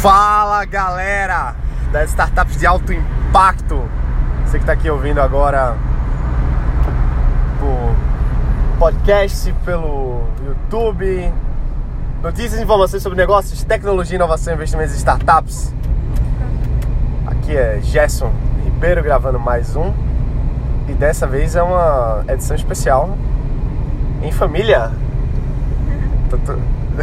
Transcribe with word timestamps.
Fala 0.00 0.64
galera 0.64 1.54
das 1.92 2.08
startups 2.08 2.56
de 2.56 2.66
alto 2.66 2.90
impacto. 2.90 3.86
Você 4.46 4.56
que 4.56 4.62
está 4.62 4.72
aqui 4.72 4.88
ouvindo 4.88 5.20
agora 5.20 5.76
por 7.58 8.78
podcast, 8.78 9.52
pelo 9.62 10.24
YouTube, 10.42 11.30
notícias 12.22 12.58
e 12.58 12.62
informações 12.62 13.02
sobre 13.02 13.18
negócios, 13.18 13.62
tecnologia, 13.62 14.16
inovação, 14.16 14.54
investimentos 14.54 14.94
e 14.94 14.96
startups. 14.96 15.74
Aqui 17.26 17.54
é 17.54 17.80
Gerson 17.82 18.32
Ribeiro 18.64 19.02
gravando 19.02 19.38
mais 19.38 19.76
um. 19.76 19.92
E 20.88 20.94
dessa 20.94 21.26
vez 21.26 21.56
é 21.56 21.62
uma 21.62 22.24
edição 22.26 22.56
especial 22.56 23.18
em 24.22 24.32
família. 24.32 24.92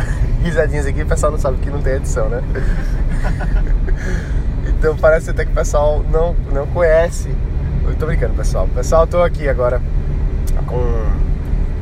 Risadinhas 0.43 0.85
aqui, 0.85 1.01
o 1.01 1.05
pessoal 1.05 1.31
não 1.31 1.39
sabe 1.39 1.57
que 1.57 1.69
não 1.69 1.81
tem 1.81 1.93
edição, 1.93 2.29
né? 2.29 2.41
então 4.67 4.95
parece 4.97 5.29
até 5.29 5.45
que 5.45 5.51
o 5.51 5.55
pessoal 5.55 6.03
não, 6.11 6.35
não 6.51 6.67
conhece. 6.67 7.29
Eu 7.85 7.95
tô 7.95 8.05
brincando, 8.05 8.33
pessoal. 8.33 8.67
Pessoal, 8.67 9.03
eu 9.03 9.07
tô 9.07 9.21
aqui 9.21 9.47
agora 9.47 9.81
com 10.65 10.81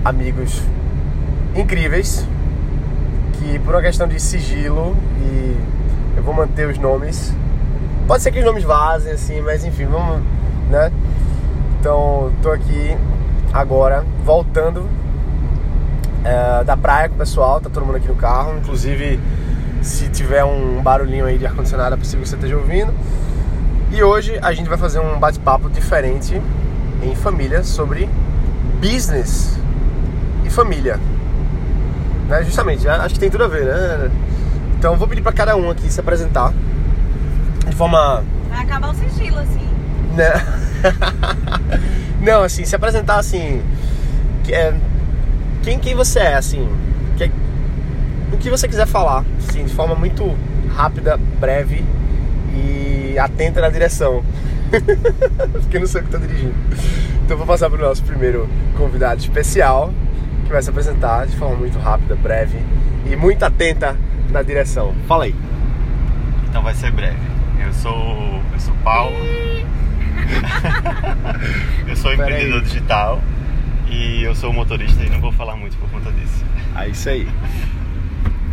amigos 0.04 0.62
incríveis 1.56 2.28
que 3.34 3.60
por 3.60 3.74
uma 3.74 3.82
questão 3.82 4.08
de 4.08 4.20
sigilo 4.20 4.96
e 5.20 5.58
eu 6.18 6.24
vou 6.24 6.34
manter 6.34 6.68
os 6.68 6.78
nomes. 6.78 7.34
Pode 8.08 8.22
ser 8.22 8.32
que 8.32 8.40
os 8.40 8.46
nomes 8.46 8.64
vazem 8.64 9.14
assim, 9.14 9.42
mas 9.42 9.66
enfim, 9.66 9.86
vamos, 9.86 10.22
né? 10.70 10.92
Então, 11.80 12.32
tô 12.42 12.52
aqui 12.52 12.96
agora 13.52 14.06
voltando 14.24 14.88
é, 16.26 16.64
da 16.64 16.76
praia 16.76 17.08
com 17.08 17.16
o 17.16 17.18
pessoal, 17.20 17.62
tá 17.62 17.70
todo 17.70 17.86
mundo 17.86 17.98
aqui 17.98 18.08
no 18.08 18.16
carro. 18.16 18.58
Inclusive, 18.58 19.20
se 19.82 20.10
tiver 20.10 20.44
um 20.44 20.82
barulhinho 20.82 21.26
aí 21.26 21.38
de 21.38 21.46
ar-condicionado, 21.46 21.94
é 21.94 21.98
possível 21.98 22.24
que 22.24 22.30
você 22.30 22.36
esteja 22.36 22.58
ouvindo. 22.58 22.92
E 23.92 24.02
hoje 24.02 24.38
a 24.42 24.52
gente 24.52 24.68
vai 24.68 24.78
fazer 24.78 25.00
um 25.00 25.20
bate-papo 25.20 25.70
diferente 25.70 26.42
em 27.04 27.16
família 27.16 27.64
sobre 27.64 28.10
business 28.82 29.58
e 30.44 30.50
família. 30.50 31.00
Né? 32.28 32.44
Justamente, 32.44 32.88
acho 32.88 33.14
que 33.14 33.20
tem 33.20 33.30
tudo 33.30 33.44
a 33.44 33.48
ver, 33.48 33.66
né? 33.66 34.12
Então 34.78 34.98
vou 34.98 35.08
pedir 35.08 35.22
para 35.22 35.32
cada 35.32 35.56
um 35.56 35.70
aqui 35.70 35.92
se 35.92 36.00
apresentar 36.00 36.52
de 37.68 37.76
forma. 37.76 38.24
Vai 38.50 38.62
acabar 38.62 38.90
o 38.90 38.96
sigilo, 38.96 39.38
assim. 39.38 39.70
Né? 40.16 40.32
Não, 42.20 42.42
assim, 42.44 42.66
se 42.66 42.76
apresentar 42.76 43.18
assim. 43.18 43.62
É, 44.50 44.74
quem, 45.66 45.80
quem 45.80 45.96
você 45.96 46.20
é, 46.20 46.36
assim. 46.36 46.70
Que, 47.18 47.32
o 48.32 48.38
que 48.38 48.52
você 48.52 48.68
quiser 48.68 48.86
falar, 48.86 49.26
assim, 49.40 49.66
de 49.66 49.74
forma 49.74 49.96
muito 49.96 50.38
rápida, 50.76 51.18
breve 51.40 51.84
e 52.54 53.18
atenta 53.18 53.60
na 53.60 53.70
direção. 53.70 54.24
Porque 55.52 55.80
não 55.80 55.88
sei 55.88 56.02
o 56.02 56.04
que 56.04 56.16
estou 56.16 56.28
dirigindo. 56.28 56.54
Então 57.26 57.36
vou 57.36 57.48
passar 57.48 57.68
para 57.70 57.80
o 57.80 57.82
nosso 57.82 58.04
primeiro 58.04 58.48
convidado 58.78 59.20
especial, 59.20 59.92
que 60.46 60.52
vai 60.52 60.62
se 60.62 60.70
apresentar 60.70 61.26
de 61.26 61.36
forma 61.36 61.56
muito 61.56 61.80
rápida, 61.80 62.16
breve 62.16 62.60
e 63.10 63.16
muito 63.16 63.44
atenta 63.44 63.98
na 64.30 64.44
direção. 64.44 64.94
Fala 65.08 65.24
aí. 65.24 65.36
Então 66.48 66.62
vai 66.62 66.76
ser 66.76 66.92
breve. 66.92 67.18
Eu 67.66 67.74
sou, 67.74 68.42
eu 68.54 68.60
sou 68.60 68.76
Paulo. 68.84 69.16
eu 71.88 71.96
sou 71.96 72.12
Pera 72.12 72.24
empreendedor 72.24 72.60
aí. 72.60 72.66
digital 72.66 73.20
e 73.88 74.24
eu 74.24 74.36
sou 74.36 74.52
motorista 74.52 75.04
e 75.04 75.10
não 75.10 75.20
vou 75.22 75.32
falar 75.32 75.56
muito 75.56 75.78
por 75.78 75.90
conta 75.90 76.12
disso. 76.12 76.44
É 76.76 76.88
isso 76.90 77.10
aí. 77.10 77.28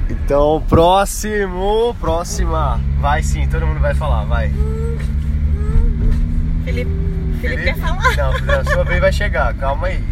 Então, 0.08 0.62
próximo, 0.68 1.96
próxima. 2.00 2.80
Vai 3.00 3.22
sim, 3.22 3.48
todo 3.48 3.66
mundo 3.66 3.80
vai 3.80 3.94
falar, 3.94 4.24
vai. 4.24 4.52
Felipe, 6.64 6.90
Felipe 7.40 7.62
quer 7.64 7.76
falar? 7.76 8.16
Não, 8.16 8.38
não, 8.40 8.64
sua 8.64 8.84
vez 8.84 9.00
vai 9.00 9.12
chegar, 9.12 9.54
calma 9.54 9.88
aí. 9.88 10.04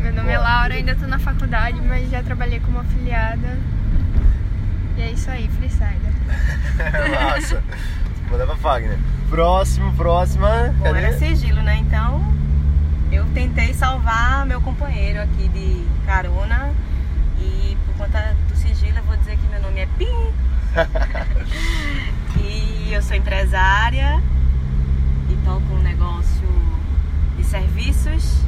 Meu 0.00 0.12
nome 0.14 0.30
é 0.32 0.36
Boa. 0.36 0.48
Laura, 0.48 0.74
ainda 0.74 0.94
tô 0.94 1.06
na 1.06 1.18
faculdade, 1.18 1.80
mas 1.80 2.08
já 2.10 2.22
trabalhei 2.22 2.60
como 2.60 2.78
afiliada. 2.78 3.58
E 4.96 5.02
é 5.02 5.10
isso 5.10 5.30
aí, 5.30 5.48
freestyle. 5.48 6.00
Massa. 7.34 7.62
Manda 8.30 8.46
pra 8.46 8.56
Fagner. 8.56 8.98
Próximo, 9.28 9.92
próxima. 9.92 10.74
Bom, 10.78 10.84
Cadê? 10.84 10.98
era 10.98 11.18
sigilo, 11.18 11.60
né? 11.62 11.76
Então, 11.78 12.24
eu 13.10 13.24
tentei 13.34 13.72
salvar 13.74 14.46
meu 14.46 14.60
companheiro 14.60 15.20
aqui 15.22 15.48
de 15.48 15.86
carona. 16.06 16.72
E 17.38 17.76
por 17.86 18.06
conta 18.06 18.36
do 18.48 18.56
sigilo, 18.56 18.98
eu 18.98 19.04
vou 19.04 19.16
dizer 19.16 19.36
que 19.36 19.46
meu 19.48 19.60
nome 19.60 19.80
é 19.80 19.86
Pim. 19.98 20.32
e 22.40 22.92
eu 22.92 23.02
sou 23.02 23.16
empresária 23.16 24.22
e 25.30 25.36
toco 25.44 25.72
um 25.72 25.82
negócio 25.82 26.48
de 27.36 27.44
serviços. 27.44 28.40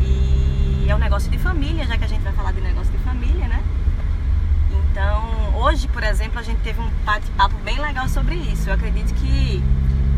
E 0.00 0.86
é 0.88 0.94
um 0.94 0.98
negócio 0.98 1.30
de 1.30 1.38
família, 1.38 1.86
já 1.86 1.96
que 1.96 2.04
a 2.04 2.08
gente 2.08 2.22
vai 2.22 2.32
falar 2.32 2.52
de 2.52 2.60
negócio 2.60 2.92
de 2.92 2.98
família, 2.98 3.48
né? 3.48 3.62
Então, 4.90 5.54
hoje, 5.54 5.88
por 5.88 6.02
exemplo, 6.02 6.38
a 6.38 6.42
gente 6.42 6.60
teve 6.60 6.80
um 6.80 6.90
bate-papo 7.04 7.56
bem 7.64 7.80
legal 7.80 8.08
sobre 8.08 8.34
isso. 8.34 8.68
Eu 8.68 8.74
acredito 8.74 9.14
que. 9.14 9.62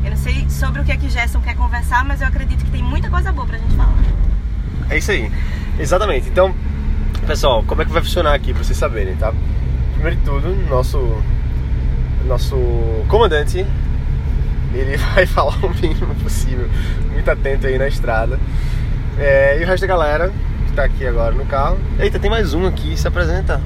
Eu 0.04 0.10
não 0.10 0.16
sei 0.16 0.48
sobre 0.50 0.80
o 0.80 0.84
que 0.84 0.92
é 0.92 0.96
que 0.96 1.08
Gerson 1.08 1.40
quer 1.40 1.56
conversar, 1.56 2.04
mas 2.04 2.20
eu 2.20 2.28
acredito 2.28 2.64
que 2.64 2.70
tem 2.70 2.82
muita 2.82 3.08
coisa 3.08 3.32
boa 3.32 3.46
pra 3.46 3.58
gente 3.58 3.74
falar. 3.74 3.94
É 4.90 4.98
isso 4.98 5.10
aí. 5.10 5.30
Exatamente. 5.78 6.28
Então, 6.28 6.54
pessoal, 7.26 7.62
como 7.64 7.82
é 7.82 7.84
que 7.84 7.90
vai 7.92 8.02
funcionar 8.02 8.34
aqui 8.34 8.52
pra 8.52 8.62
vocês 8.62 8.76
saberem, 8.76 9.16
tá? 9.16 9.32
Primeiro 9.94 10.16
de 10.16 10.22
tudo, 10.22 10.54
nosso 10.68 11.22
nosso 12.26 12.56
comandante 13.08 13.66
ele 14.74 14.96
vai 15.14 15.26
falar 15.26 15.54
o 15.64 15.70
mínimo 15.70 16.14
possível, 16.16 16.68
muito 17.12 17.30
atento 17.30 17.66
aí 17.66 17.78
na 17.78 17.86
estrada. 17.86 18.38
É, 19.18 19.58
e 19.60 19.64
o 19.64 19.66
resto 19.66 19.82
da 19.82 19.86
galera 19.86 20.32
que 20.66 20.72
tá 20.72 20.84
aqui 20.84 21.06
agora 21.06 21.32
no 21.34 21.46
carro. 21.46 21.78
Eita, 21.98 22.18
tem 22.18 22.30
mais 22.30 22.52
um 22.54 22.66
aqui, 22.66 22.96
se 22.96 23.06
apresenta. 23.06 23.60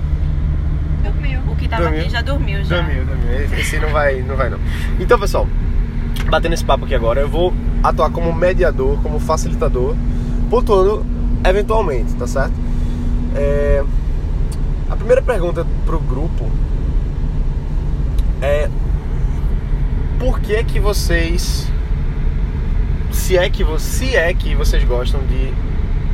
Dormiu. 1.03 1.41
O 1.49 1.57
que 1.57 1.67
tava 1.67 1.85
Dormiu? 1.85 2.03
aqui 2.03 2.11
já 2.11 2.21
dormiu 2.21 2.63
já. 2.65 2.77
Dormiu, 2.77 3.05
dormiu. 3.05 3.59
Esse 3.59 3.79
não 3.79 3.89
vai, 3.89 4.21
não 4.21 4.37
vai 4.37 4.51
não. 4.51 4.59
Então, 5.01 5.19
pessoal, 5.19 5.49
batendo 6.31 6.55
esse 6.55 6.65
papo 6.65 6.85
aqui 6.85 6.95
agora, 6.95 7.21
eu 7.21 7.29
vou 7.29 7.53
atuar 7.83 8.11
como 8.11 8.33
mediador, 8.33 8.99
como 9.03 9.19
facilitador, 9.19 9.95
pontuando 10.51 11.05
eventualmente, 11.45 12.15
tá 12.15 12.27
certo? 12.27 12.53
É, 13.35 13.83
A 14.91 14.97
primeira 14.97 15.21
pergunta 15.23 15.67
pro 15.85 15.99
grupo 16.01 16.51
é 18.41 18.69
por 20.19 20.41
que 20.41 20.63
que 20.65 20.81
vocês 20.81 21.71
se 23.13 23.37
é 23.37 23.49
que 23.51 23.63
vo- 23.65 23.79
se 23.79 24.17
é 24.17 24.33
que 24.33 24.55
vocês 24.55 24.83
gostam 24.85 25.21
de, 25.27 25.53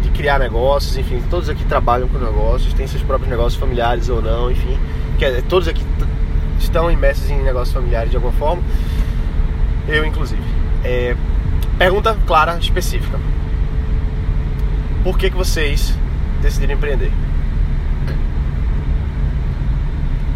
de 0.03 0.11
criar 0.11 0.39
negócios, 0.39 0.97
enfim, 0.97 1.23
todos 1.31 1.49
aqui 1.49 1.65
trabalham 1.65 2.09
com 2.09 2.19
negócios, 2.19 2.73
têm 2.75 2.87
seus 2.87 3.03
próprios 3.03 3.31
negócios 3.31 3.55
familiares 3.61 4.09
ou 4.09 4.21
não, 4.23 4.51
enfim, 4.51 4.77
dizer, 5.19 5.43
todos 5.45 5.69
aqui 5.69 5.85
estão 6.59 6.91
imersos 6.91 7.31
em 7.31 7.43
negócios 7.43 7.73
familiares 7.75 8.11
de 8.11 8.17
alguma 8.17 8.33
forma, 8.35 8.63
eu 9.89 10.05
inclusive. 10.05 10.43
É, 10.83 11.17
pergunta 11.79 12.17
clara, 12.27 12.59
específica. 12.59 13.19
Por 15.03 15.19
que 15.19 15.31
que 15.31 15.37
vocês 15.37 15.95
decidiram 16.41 16.75
empreender? 16.75 17.13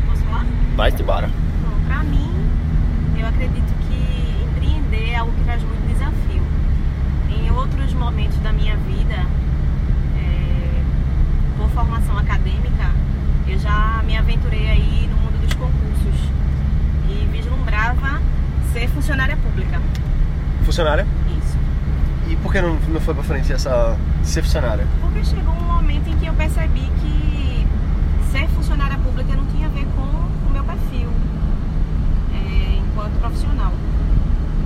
Posso 0.08 0.22
falar? 0.24 0.46
Vai-te 0.76 1.02
embora. 1.02 1.28
Bom, 1.28 1.86
pra 1.86 2.02
mim, 2.02 2.30
eu 3.18 3.26
acredito 3.26 3.72
que 3.86 4.44
empreender 4.44 5.10
é 5.10 5.16
algo 5.16 5.32
que 5.32 5.44
traz 5.44 5.62
muito 5.62 5.86
desafio. 5.88 6.42
Em 7.30 7.50
outros 7.50 7.94
momentos 7.94 8.38
da 8.40 8.52
minha 8.52 8.76
vida, 8.76 9.26
é, 10.16 10.82
por 11.56 11.70
formação 11.70 12.18
acadêmica, 12.18 12.90
eu 13.46 13.58
já 13.58 14.02
me 14.04 14.16
aventurei 14.16 14.68
aí 14.68 15.08
no 15.10 15.16
mundo 15.16 15.40
dos 15.40 15.54
concursos 15.54 16.30
e 17.08 17.26
vislumbrava 17.32 18.20
ser 18.72 18.88
funcionária 18.88 19.36
pública. 19.36 19.80
Funcionária? 20.78 21.08
Isso. 21.36 21.58
E 22.28 22.36
por 22.36 22.52
que 22.52 22.60
não, 22.60 22.74
não 22.76 23.00
foi 23.00 23.12
pra 23.12 23.24
frente 23.24 23.52
essa 23.52 23.98
ser 24.22 24.42
funcionária? 24.42 24.86
Porque 25.00 25.24
chegou 25.24 25.52
um 25.52 25.64
momento 25.64 26.08
em 26.08 26.16
que 26.16 26.26
eu 26.26 26.32
percebi 26.34 26.88
que 27.00 27.66
ser 28.30 28.46
funcionária 28.50 28.96
pública 28.98 29.34
não 29.34 29.44
tinha 29.46 29.66
a 29.66 29.70
ver 29.70 29.84
com 29.96 30.02
o 30.02 30.50
meu 30.52 30.62
perfil 30.62 31.08
é, 32.32 32.78
enquanto 32.78 33.18
profissional. 33.18 33.72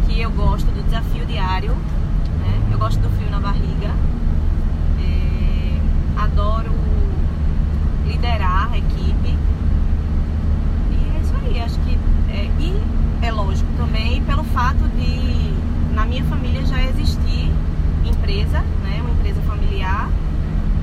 Que 0.07 0.21
eu 0.21 0.31
gosto 0.33 0.67
do 0.67 0.83
desafio 0.83 1.25
diário, 1.25 1.71
né? 1.71 2.61
eu 2.71 2.79
gosto 2.79 3.01
do 3.01 3.09
frio 3.17 3.31
na 3.31 3.41
barriga, 3.41 3.95
é, 5.01 5.81
adoro 6.25 6.73
liderar 8.07 8.71
a 8.71 8.77
equipe. 8.77 9.39
E 10.91 11.17
é 11.17 11.21
isso 11.23 11.35
aí, 11.43 11.59
acho 11.63 11.79
que. 11.79 11.99
É, 12.29 12.51
e 12.61 12.83
é 13.23 13.33
lógico 13.33 13.73
também 13.79 14.23
pelo 14.25 14.45
fato 14.45 14.87
de 14.91 15.62
na 16.03 16.07
minha 16.07 16.25
família 16.25 16.67
já 16.67 16.83
existia 16.83 17.49
empresa, 18.05 18.59
né, 18.83 19.01
uma 19.01 19.11
empresa 19.11 19.41
familiar, 19.43 20.11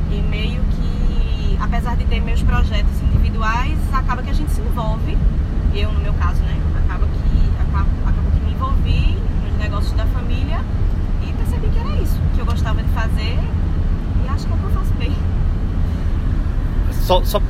e 0.10 0.22
meio 0.22 0.62
que, 0.72 1.58
apesar 1.60 1.98
de 1.98 2.06
ter 2.06 2.22
meus 2.22 2.42
projetos 2.42 3.02
individuais, 3.02 3.78
acaba 3.92 4.24
que 4.24 4.30
a 4.30 4.34
gente 4.34 4.50
se 4.50 4.62
envolve, 4.62 5.18
eu 5.76 5.92
no 5.92 6.00
meu 6.00 6.14
caso, 6.14 6.42
né, 6.44 6.58
acaba 6.86 7.06
que, 7.06 7.52
acaba, 7.60 7.90
acaba 8.08 8.32
que 8.32 8.40
me 8.46 8.54
envolvi 8.54 9.18
nos 9.44 9.58
negócios 9.58 9.92
da 9.92 10.06
família 10.06 10.62
e 11.28 11.34
percebi 11.34 11.68
que 11.68 11.80
era 11.80 12.02
isso 12.02 12.18
que 12.34 12.40
eu 12.40 12.46
gostava 12.46 12.82
de 12.82 12.90
fazer 12.92 13.38
e 14.24 14.30
acho 14.30 14.48
que 14.48 14.54
é 14.54 14.56
o 14.56 14.58
que 14.58 14.64
eu 14.64 14.70
faço 14.70 14.94
bem. 14.94 15.14
Só, 16.94 17.22
só, 17.26 17.42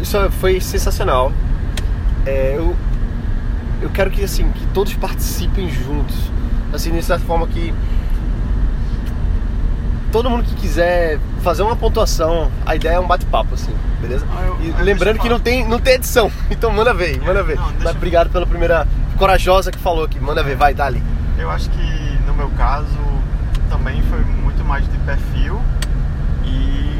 isso 0.00 0.16
é, 0.16 0.30
foi 0.30 0.60
sensacional. 0.60 1.32
É, 2.24 2.54
eu, 2.56 2.76
eu 3.82 3.90
quero 3.90 4.08
que 4.08 4.22
assim 4.22 4.48
que 4.52 4.64
todos 4.68 4.94
participem 4.94 5.68
juntos 5.68 6.37
assim 6.72 6.90
de 6.92 7.02
certa 7.02 7.24
forma 7.24 7.46
que 7.46 7.72
todo 10.12 10.30
mundo 10.30 10.44
que 10.44 10.54
quiser 10.54 11.18
fazer 11.42 11.62
uma 11.62 11.76
pontuação, 11.76 12.50
a 12.64 12.74
ideia 12.74 12.94
é 12.94 13.00
um 13.00 13.06
bate-papo, 13.06 13.54
assim, 13.54 13.74
beleza? 14.00 14.26
Ah, 14.30 14.56
e 14.60 14.68
eu- 14.68 14.84
lembrando 14.84 15.18
que 15.18 15.28
não 15.28 15.38
tem, 15.38 15.66
não 15.68 15.78
tem 15.78 15.94
edição, 15.94 16.30
então 16.50 16.70
manda 16.72 16.92
ver, 16.94 17.20
manda 17.22 17.42
ver. 17.42 17.58
Mas 17.82 17.94
obrigado 17.94 18.30
pela 18.30 18.46
primeira 18.46 18.86
corajosa 19.16 19.70
que 19.70 19.78
falou 19.78 20.04
aqui, 20.04 20.18
manda 20.20 20.42
ver, 20.42 20.56
vai, 20.56 20.72
Dali. 20.74 21.02
Eu 21.38 21.50
acho 21.50 21.68
que 21.70 22.18
no 22.26 22.34
meu 22.34 22.48
caso 22.50 22.86
também 23.70 24.02
foi 24.02 24.20
muito 24.20 24.64
mais 24.64 24.84
de 24.90 24.96
perfil 24.98 25.60
e 26.44 26.98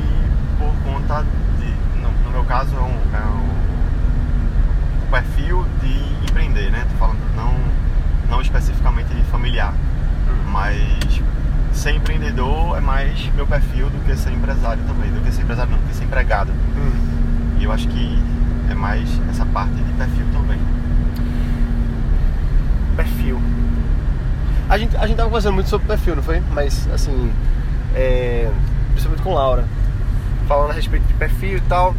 por 0.59 0.73
conta 0.85 1.25
de. 1.59 1.99
No, 2.01 2.11
no 2.25 2.31
meu 2.31 2.45
caso 2.45 2.71
é, 2.77 2.81
um, 2.81 3.17
é 3.17 3.27
um- 3.27 5.05
o 5.05 5.11
perfil 5.11 5.65
de 5.83 6.25
empreender, 6.31 6.71
né? 6.71 6.87
Tô 6.91 6.97
falando 6.99 7.19
não, 7.35 7.53
não 8.29 8.41
especificamente 8.41 9.09
de 9.15 9.23
familiar. 9.25 9.75
Mas 10.51 11.23
ser 11.73 11.95
empreendedor 11.95 12.77
é 12.77 12.81
mais 12.81 13.33
meu 13.35 13.47
perfil 13.47 13.89
do 13.91 14.05
que 14.05 14.17
ser 14.17 14.33
empresário 14.33 14.83
também, 14.85 15.11
do 15.11 15.21
que 15.21 15.33
ser 15.33 15.43
empresário 15.43 15.71
não, 15.71 15.79
do 15.79 15.87
que 15.89 15.95
ser 15.95 16.05
empregado. 16.05 16.53
E 17.59 17.65
eu 17.65 17.73
acho 17.73 17.89
que 17.89 18.19
é 18.71 18.75
mais 18.75 19.09
essa 19.31 19.47
parte 19.47 19.75
de 19.75 19.93
perfil 19.93 20.27
também. 20.33 20.59
Perfil. 22.97 23.41
A 24.69 24.77
gente, 24.77 24.97
a 24.97 25.07
gente 25.07 25.17
tava 25.17 25.29
conversando 25.29 25.55
muito 25.55 25.71
sobre 25.71 25.87
perfil, 25.87 26.17
não 26.17 26.23
foi? 26.23 26.43
Mas, 26.53 26.89
assim, 26.93 27.33
é, 27.95 28.51
principalmente 28.91 29.23
com 29.23 29.33
Laura, 29.33 29.65
falando 30.47 30.71
a 30.71 30.75
respeito 30.75 31.07
de 31.07 31.15
perfil 31.15 31.57
e 31.57 31.61
tal, 31.63 31.95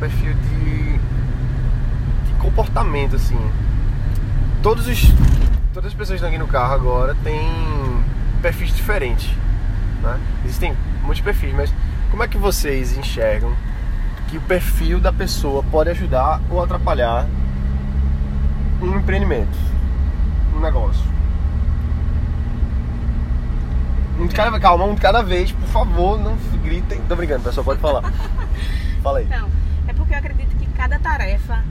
perfil 0.00 0.34
de, 0.34 0.98
de 0.98 2.32
comportamento, 2.40 3.16
assim. 3.16 3.38
Todos 4.64 4.88
os, 4.88 4.98
todas 5.74 5.88
as 5.88 5.94
pessoas 5.94 6.08
que 6.08 6.14
estão 6.14 6.28
aqui 6.30 6.38
no 6.38 6.48
carro 6.48 6.72
agora 6.72 7.14
têm 7.22 7.38
perfis 8.40 8.74
diferentes, 8.74 9.30
né? 10.02 10.18
Existem 10.42 10.74
muitos 11.02 11.20
perfis, 11.20 11.52
mas 11.52 11.74
como 12.10 12.22
é 12.22 12.28
que 12.28 12.38
vocês 12.38 12.96
enxergam 12.96 13.54
que 14.26 14.38
o 14.38 14.40
perfil 14.40 14.98
da 14.98 15.12
pessoa 15.12 15.62
pode 15.64 15.90
ajudar 15.90 16.40
ou 16.48 16.64
atrapalhar 16.64 17.26
um 18.80 18.96
empreendimento, 18.96 19.54
um 20.56 20.60
negócio. 20.60 21.04
Um 24.18 24.26
de 24.26 24.34
cada, 24.34 24.58
calma, 24.58 24.86
um 24.86 24.94
de 24.94 25.00
cada 25.02 25.22
vez, 25.22 25.52
por 25.52 25.68
favor, 25.68 26.18
não 26.18 26.38
gritem. 26.62 27.02
Tô 27.06 27.14
brincando, 27.14 27.44
pessoal, 27.44 27.66
pode 27.66 27.80
falar. 27.80 28.10
Fala 29.04 29.18
aí. 29.18 29.26
Então, 29.26 29.46
é 29.86 29.92
porque 29.92 30.14
eu 30.14 30.18
acredito 30.18 30.56
que 30.56 30.66
cada 30.68 30.98
tarefa 30.98 31.62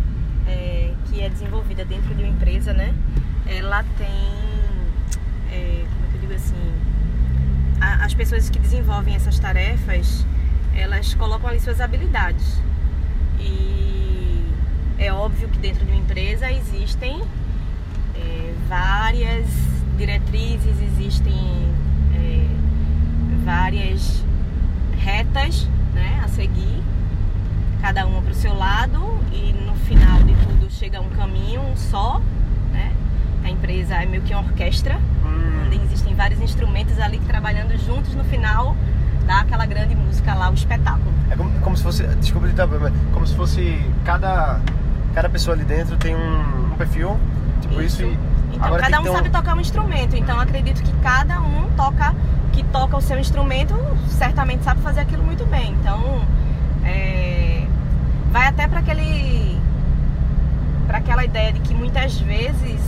que 1.14 1.22
é 1.22 1.30
desenvolvida 1.30 1.86
dentro 1.86 2.14
de 2.16 2.24
uma 2.24 2.30
empresa, 2.32 2.74
né? 2.74 2.92
Ela 3.46 3.84
tem, 3.98 4.08
é, 5.52 5.86
como 5.94 6.06
é 6.06 6.10
que 6.10 6.16
eu 6.16 6.22
digo 6.22 6.34
assim, 6.34 6.56
a- 7.80 8.04
as 8.04 8.14
pessoas 8.16 8.50
que 8.50 8.58
desenvolvem 8.58 9.16
essas 9.16 9.38
tarefas, 9.38 10.26
elas 10.76 11.14
colocam 11.14 11.50
ali 11.50 11.60
suas 11.60 11.80
habilidades. 11.80 12.60
E 13.40 14.44
é 14.98 15.14
óbvio 15.14 15.48
que 15.50 15.60
dentro 15.60 15.86
de 15.86 15.92
uma 15.92 16.00
empresa 16.00 16.52
existem 16.52 17.22
é, 18.16 18.54
várias 18.68 19.46
diretrizes, 19.98 20.82
existem 20.82 21.36
é, 22.16 22.48
várias 23.46 24.24
retas 24.98 25.68
né, 25.94 26.22
a 26.24 26.28
seguir, 26.28 26.82
cada 27.84 28.08
uma 28.08 28.22
para 28.22 28.32
o 28.32 28.34
seu 28.34 28.56
lado 28.56 29.20
e 29.34 29.52
no 29.52 29.76
final 29.76 30.24
de 30.24 30.34
tudo 30.36 30.72
chega 30.72 31.02
um 31.02 31.10
caminho 31.10 31.62
só. 31.76 32.22
Né? 32.72 32.94
A 33.44 33.50
empresa 33.50 33.96
é 33.96 34.06
meio 34.06 34.24
que 34.24 34.34
uma 34.34 34.42
orquestra, 34.42 34.98
Hum, 35.26 35.66
onde 35.66 35.76
existem 35.84 36.16
vários 36.16 36.40
instrumentos 36.40 36.98
ali 36.98 37.20
que 37.20 37.26
trabalhando 37.26 37.78
juntos 37.78 38.16
no 38.16 38.24
final 38.24 38.74
dá 39.28 39.42
aquela 39.42 39.66
grande 39.66 39.96
música 39.96 40.34
lá, 40.34 40.50
o 40.50 40.54
espetáculo. 40.54 41.14
é 41.30 41.36
como, 41.36 41.52
como 41.60 41.76
se 41.76 41.84
fosse, 41.84 42.08
desculpa 42.16 42.48
de 42.48 42.56
mas 42.56 42.94
como 43.14 43.28
se 43.28 43.36
fosse 43.36 43.86
cada, 44.06 44.62
cada 45.14 45.30
pessoa 45.30 45.54
ali 45.54 45.66
dentro 45.66 45.98
tem 45.98 46.16
um, 46.16 46.72
um 46.72 46.76
perfil, 46.78 47.18
tipo 47.62 47.82
isso, 47.82 48.02
Isso. 48.02 48.18
e 48.52 48.56
Então 48.56 48.66
agora 48.66 48.84
cada 48.84 49.02
um 49.02 49.06
sabe 49.06 49.30
tocar 49.30 49.56
um 49.58 49.62
instrumento, 49.62 50.16
então 50.16 50.40
acredito 50.40 50.82
que 50.82 50.92
cada 51.02 51.42
um 51.42 51.70
toca, 51.76 52.16
que 52.54 52.64
toca 52.66 52.96
o 52.96 53.02
seu 53.02 53.20
instrumento, 53.20 53.76
certamente 54.08 54.64
sabe 54.64 54.82
fazer 54.82 55.02
aquilo 55.02 55.24
muito 55.24 55.46
bem. 55.46 55.72
Então 55.80 56.22
é, 56.84 57.33
vai 58.34 58.48
até 58.48 58.68
para 58.68 58.80
aquele 58.80 59.62
para 60.88 60.98
aquela 60.98 61.24
ideia 61.24 61.54
de 61.54 61.60
que 61.60 61.74
muitas 61.76 62.20
vezes 62.20 62.82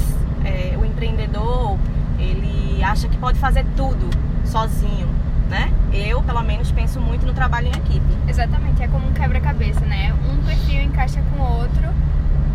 é, 0.44 0.76
o 0.76 0.84
empreendedor 0.84 1.78
ele 2.18 2.84
acha 2.84 3.08
que 3.08 3.16
pode 3.18 3.38
fazer 3.38 3.64
tudo 3.78 4.10
sozinho, 4.44 5.08
né? 5.48 5.72
Eu 5.94 6.24
pelo 6.24 6.42
menos 6.42 6.72
penso 6.72 7.00
muito 7.00 7.28
no 7.28 7.34
trabalho 7.34 7.68
em 7.68 7.78
equipe. 7.78 8.18
Exatamente, 8.28 8.82
é 8.82 8.88
como 8.88 9.08
um 9.08 9.14
quebra-cabeça, 9.14 9.82
né? 9.82 10.14
Um 10.28 10.44
perfil 10.44 10.82
encaixa 10.82 11.22
com 11.32 11.42
o 11.42 11.60
outro 11.60 11.94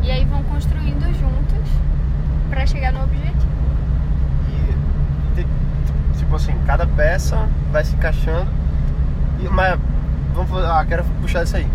e 0.03 0.11
aí 0.11 0.25
vão 0.25 0.43
construindo 0.43 1.05
juntos 1.17 1.71
pra 2.49 2.67
chegar 2.67 2.93
no 2.93 3.05
objetivo. 3.05 3.47
E, 5.37 5.47
tipo 6.19 6.35
assim, 6.35 6.55
cada 6.67 6.87
peça 6.89 7.49
vai 7.71 7.85
se 7.85 7.95
encaixando. 7.95 8.51
E, 9.39 9.49
mas 9.49 9.79
vamos 10.35 10.51
fazer, 10.51 10.67
ah, 10.67 10.85
quero 10.85 11.05
puxar 11.23 11.45
isso 11.45 11.57
aí. 11.57 11.69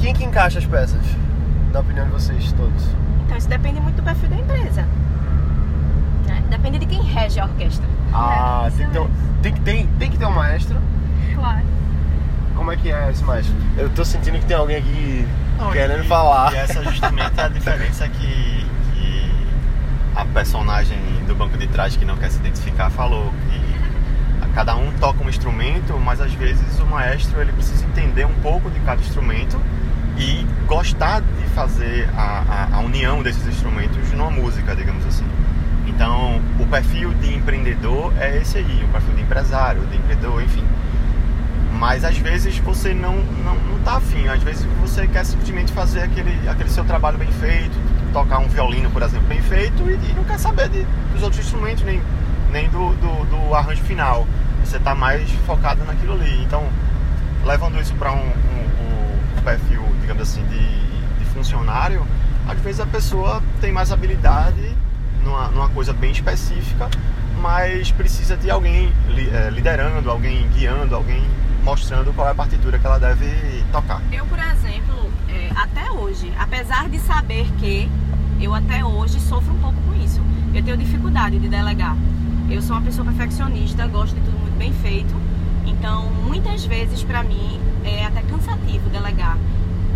Quem 0.00 0.14
que 0.14 0.24
encaixa 0.24 0.58
as 0.58 0.66
peças? 0.66 1.00
Na 1.72 1.80
opinião 1.80 2.04
de 2.06 2.12
vocês 2.12 2.52
todos. 2.52 2.84
Então 3.24 3.36
isso 3.36 3.48
depende 3.48 3.80
muito 3.80 3.96
do 3.96 4.02
perfil 4.02 4.28
da 4.28 4.36
empresa. 4.36 4.86
né? 6.26 6.42
Depende 6.50 6.78
de 6.78 6.86
quem 6.86 7.02
rege 7.02 7.40
a 7.40 7.44
orquestra. 7.44 7.86
Ah, 8.12 8.64
isso 8.68 8.76
tem 8.78 8.86
que, 8.86 8.92
ter, 8.92 8.98
um- 9.00 9.10
tem, 9.42 9.52
que 9.52 9.60
ter, 9.60 9.86
tem 9.98 10.10
que 10.10 10.18
ter 10.18 10.26
um 10.26 10.30
maestro. 10.32 10.76
Claro. 11.34 11.60
Como 12.54 12.72
é 12.72 12.76
que 12.76 12.90
é 12.90 13.10
esse 13.10 13.22
maestro? 13.24 13.54
Eu 13.76 13.90
tô 13.90 14.04
sentindo 14.04 14.38
que 14.38 14.46
tem 14.46 14.56
alguém 14.56 14.76
aqui 14.76 15.26
Não, 15.58 15.70
querendo 15.72 16.04
e- 16.04 16.08
falar. 16.08 16.52
E 16.52 16.56
essa 16.56 16.82
justamente 16.82 17.38
é 17.38 17.44
a 17.44 17.48
diferença 17.48 18.08
que, 18.08 18.66
que 18.94 19.32
a 20.14 20.24
personagem 20.24 20.98
do 21.26 21.34
banco 21.34 21.58
de 21.58 21.66
trás 21.66 21.96
que 21.96 22.04
não 22.04 22.16
quer 22.16 22.30
se 22.30 22.38
identificar 22.38 22.90
falou. 22.90 23.32
Que 23.50 23.76
cada 24.54 24.74
um 24.74 24.90
toca 24.92 25.22
um 25.22 25.28
instrumento, 25.28 25.98
mas 26.02 26.18
às 26.18 26.32
vezes 26.32 26.78
o 26.80 26.86
maestro 26.86 27.38
ele 27.42 27.52
precisa 27.52 27.84
entender 27.84 28.24
um 28.24 28.32
pouco 28.40 28.70
de 28.70 28.80
cada 28.80 29.02
instrumento 29.02 29.60
e 30.18 30.46
gostar 30.66 31.20
de 31.20 31.44
fazer 31.54 32.08
a, 32.16 32.68
a, 32.72 32.76
a 32.76 32.80
união 32.80 33.22
desses 33.22 33.46
instrumentos 33.46 34.10
numa 34.12 34.30
música, 34.30 34.74
digamos 34.74 35.04
assim. 35.06 35.26
Então, 35.86 36.40
o 36.58 36.66
perfil 36.66 37.12
de 37.14 37.34
empreendedor 37.34 38.12
é 38.18 38.38
esse 38.38 38.58
aí, 38.58 38.84
o 38.84 38.88
perfil 38.88 39.14
de 39.14 39.22
empresário, 39.22 39.80
de 39.86 39.96
empreendedor, 39.96 40.42
enfim. 40.42 40.64
Mas 41.72 42.04
às 42.04 42.16
vezes 42.16 42.56
você 42.58 42.94
não, 42.94 43.16
não, 43.44 43.54
não 43.56 43.78
tá 43.84 43.96
afim, 43.96 44.26
às 44.28 44.42
vezes 44.42 44.66
você 44.80 45.06
quer 45.06 45.24
simplesmente 45.24 45.72
fazer 45.72 46.00
aquele, 46.02 46.48
aquele 46.48 46.70
seu 46.70 46.84
trabalho 46.84 47.18
bem 47.18 47.30
feito, 47.32 47.76
tocar 48.12 48.38
um 48.38 48.48
violino, 48.48 48.90
por 48.90 49.02
exemplo, 49.02 49.26
bem 49.26 49.42
feito, 49.42 49.82
e, 49.88 49.94
e 49.94 50.14
não 50.14 50.24
quer 50.24 50.38
saber 50.38 50.68
de, 50.70 50.86
dos 51.12 51.22
outros 51.22 51.44
instrumentos, 51.44 51.84
nem, 51.84 52.00
nem 52.50 52.68
do, 52.70 52.94
do, 52.94 53.24
do 53.48 53.54
arranjo 53.54 53.82
final. 53.82 54.26
Você 54.64 54.78
tá 54.78 54.94
mais 54.94 55.30
focado 55.46 55.84
naquilo 55.84 56.14
ali. 56.14 56.42
Então, 56.42 56.66
levando 57.44 57.80
isso 57.80 57.94
para 57.94 58.10
um- 58.12 58.16
um 58.16 58.65
perfil, 59.46 59.80
digamos 60.00 60.24
assim, 60.24 60.42
de, 60.46 61.18
de 61.20 61.24
funcionário, 61.32 62.04
às 62.48 62.58
vezes 62.60 62.80
a 62.80 62.86
pessoa 62.86 63.40
tem 63.60 63.70
mais 63.72 63.92
habilidade 63.92 64.74
numa, 65.22 65.46
numa 65.50 65.68
coisa 65.68 65.92
bem 65.92 66.10
específica, 66.10 66.88
mas 67.40 67.92
precisa 67.92 68.36
de 68.36 68.50
alguém 68.50 68.92
li- 69.08 69.30
eh, 69.32 69.50
liderando, 69.52 70.10
alguém 70.10 70.48
guiando, 70.48 70.96
alguém 70.96 71.22
mostrando 71.62 72.12
qual 72.12 72.26
é 72.26 72.32
a 72.32 72.34
partitura 72.34 72.76
que 72.76 72.84
ela 72.86 72.98
deve 72.98 73.62
tocar. 73.70 74.00
Eu, 74.12 74.26
por 74.26 74.38
exemplo, 74.38 75.10
é, 75.28 75.48
até 75.54 75.90
hoje, 75.92 76.32
apesar 76.38 76.88
de 76.88 76.98
saber 76.98 77.46
que 77.58 77.88
eu 78.40 78.52
até 78.52 78.84
hoje 78.84 79.20
sofro 79.20 79.52
um 79.54 79.58
pouco 79.58 79.80
com 79.82 79.94
isso, 80.04 80.20
eu 80.54 80.62
tenho 80.62 80.76
dificuldade 80.76 81.38
de 81.38 81.48
delegar. 81.48 81.96
Eu 82.50 82.60
sou 82.62 82.74
uma 82.76 82.82
pessoa 82.82 83.04
perfeccionista, 83.04 83.86
gosto 83.86 84.14
de 84.16 84.20
tudo 84.22 84.38
muito 84.40 84.56
bem 84.58 84.72
feito, 84.72 85.14
então 85.66 86.06
muitas 86.26 86.64
vezes 86.64 87.02
pra 87.04 87.22
mim 87.22 87.60
é 87.86 88.04
até 88.04 88.22
cansativo 88.22 88.88
delegar. 88.90 89.38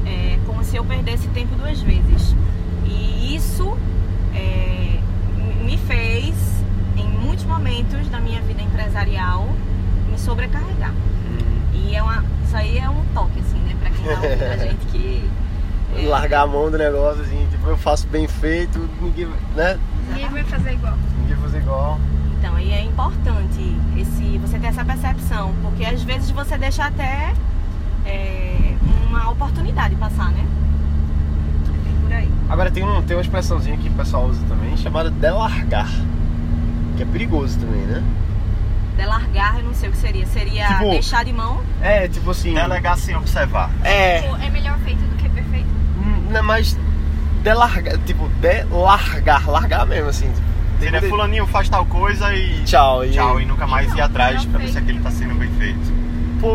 É 0.06 0.38
como 0.46 0.64
se 0.64 0.76
eu 0.76 0.84
perdesse 0.84 1.28
tempo 1.28 1.54
duas 1.56 1.80
vezes. 1.80 2.34
E 2.84 3.34
isso 3.36 3.76
é, 4.34 4.98
me 5.64 5.76
fez, 5.76 6.34
em 6.96 7.06
muitos 7.06 7.44
momentos 7.44 8.08
da 8.08 8.20
minha 8.20 8.40
vida 8.42 8.62
empresarial, 8.62 9.48
me 10.10 10.18
sobrecarregar. 10.18 10.94
E 11.72 11.94
é 11.94 12.02
uma, 12.02 12.24
isso 12.44 12.56
aí 12.56 12.78
é 12.78 12.88
um 12.88 13.04
toque, 13.14 13.40
assim, 13.40 13.58
né? 13.58 13.76
Pra 13.80 13.90
quem 13.90 14.04
tá 14.04 14.20
ouvindo 14.20 14.42
a 14.42 14.56
gente 14.64 14.86
que. 14.86 15.30
é, 15.96 16.06
Largar 16.06 16.42
a 16.42 16.46
mão 16.46 16.70
do 16.70 16.78
negócio, 16.78 17.22
assim, 17.22 17.46
tipo, 17.50 17.68
eu 17.68 17.76
faço 17.76 18.06
bem 18.08 18.26
feito, 18.26 18.88
ninguém, 19.00 19.28
né? 19.54 19.78
Ninguém 20.08 20.28
vai 20.28 20.44
fazer 20.44 20.72
igual. 20.72 20.94
Ninguém 21.18 21.36
vai 21.36 21.44
fazer 21.44 21.58
igual. 21.58 22.00
Então, 22.38 22.54
aí 22.56 22.72
é 22.72 22.82
importante 22.82 23.76
esse, 23.96 24.38
você 24.38 24.58
ter 24.58 24.68
essa 24.68 24.84
percepção, 24.84 25.54
porque 25.62 25.84
às 25.84 26.02
vezes 26.02 26.30
você 26.30 26.56
deixa 26.56 26.84
até 26.86 27.32
é, 28.10 28.74
uma 29.08 29.30
oportunidade 29.30 29.94
de 29.94 30.00
passar, 30.00 30.30
né? 30.30 30.44
Por 32.02 32.12
aí. 32.12 32.28
Agora 32.48 32.70
tem, 32.70 32.84
um, 32.84 33.02
tem 33.02 33.16
uma 33.16 33.22
expressãozinha 33.22 33.76
que 33.76 33.88
o 33.88 33.92
pessoal 33.92 34.26
usa 34.26 34.44
também, 34.48 34.76
chamada 34.76 35.10
delargar. 35.10 35.88
Que 36.96 37.02
é 37.02 37.06
perigoso 37.06 37.58
também, 37.58 37.82
né? 37.82 38.02
Delargar, 38.96 39.58
eu 39.58 39.64
não 39.64 39.74
sei 39.74 39.88
o 39.88 39.92
que 39.92 39.98
seria. 39.98 40.26
Seria 40.26 40.66
Tipo- 40.68 40.90
deixar 40.90 41.24
de 41.24 41.32
mão. 41.32 41.60
É, 41.80 42.06
tipo 42.08 42.30
assim. 42.30 42.52
Delegar 42.52 42.96
sem 42.98 43.16
observar. 43.16 43.70
É. 43.82 44.20
Tipo, 44.22 44.36
é 44.36 44.50
melhor 44.50 44.78
feito 44.80 44.98
do 44.98 45.16
que 45.16 45.28
perfeito. 45.28 45.68
hum, 45.98 46.26
Não 46.30 46.38
é 46.38 46.42
mais 46.42 46.76
delargar, 47.42 47.96
tipo, 48.04 48.28
delargar, 48.40 49.48
largar 49.48 49.86
mesmo, 49.86 50.08
assim. 50.10 50.26
Tipo, 50.30 50.42
Seria 50.78 50.92
muita- 51.00 51.08
fulaninho 51.08 51.46
faz 51.46 51.68
tal 51.68 51.86
coisa 51.86 52.34
e 52.34 52.62
Tchau, 52.64 53.04
e- 53.04 53.10
tchau 53.10 53.40
e 53.40 53.46
nunca 53.46 53.66
mais 53.66 53.88
ir 53.88 53.92
Então, 53.94 54.04
atrás 54.04 54.44
pra 54.44 54.58
ver 54.58 54.68
se 54.68 54.78
aquele 54.78 55.00
tá 55.00 55.10
sendo 55.10 55.34
bem 55.34 55.50
feito. 55.52 55.99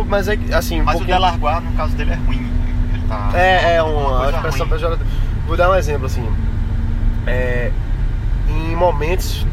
Mas 0.08 0.28
é 0.28 0.38
assim, 0.54 0.82
um 0.82 0.86
Mas 0.86 0.96
o 0.96 0.98
pouquinho- 1.00 1.18
delargar, 1.18 1.62
no 1.62 1.72
caso 1.74 1.96
dele, 1.96 2.12
é 2.12 2.16
ruim. 2.16 2.48
Ele 2.94 3.04
tá 3.08 3.32
É, 3.34 3.76
é 3.76 3.84
uma 3.84 4.20
coisa 4.20 4.36
expressão 4.38 4.68
pejorativa. 4.70 5.10
Vou 5.48 5.56
dar 5.58 5.70
um 5.70 5.76
exemplo 5.76 6.06
assim. 6.06 6.28
É, 7.28 7.72
em 8.48 8.76
momentos 8.76 9.46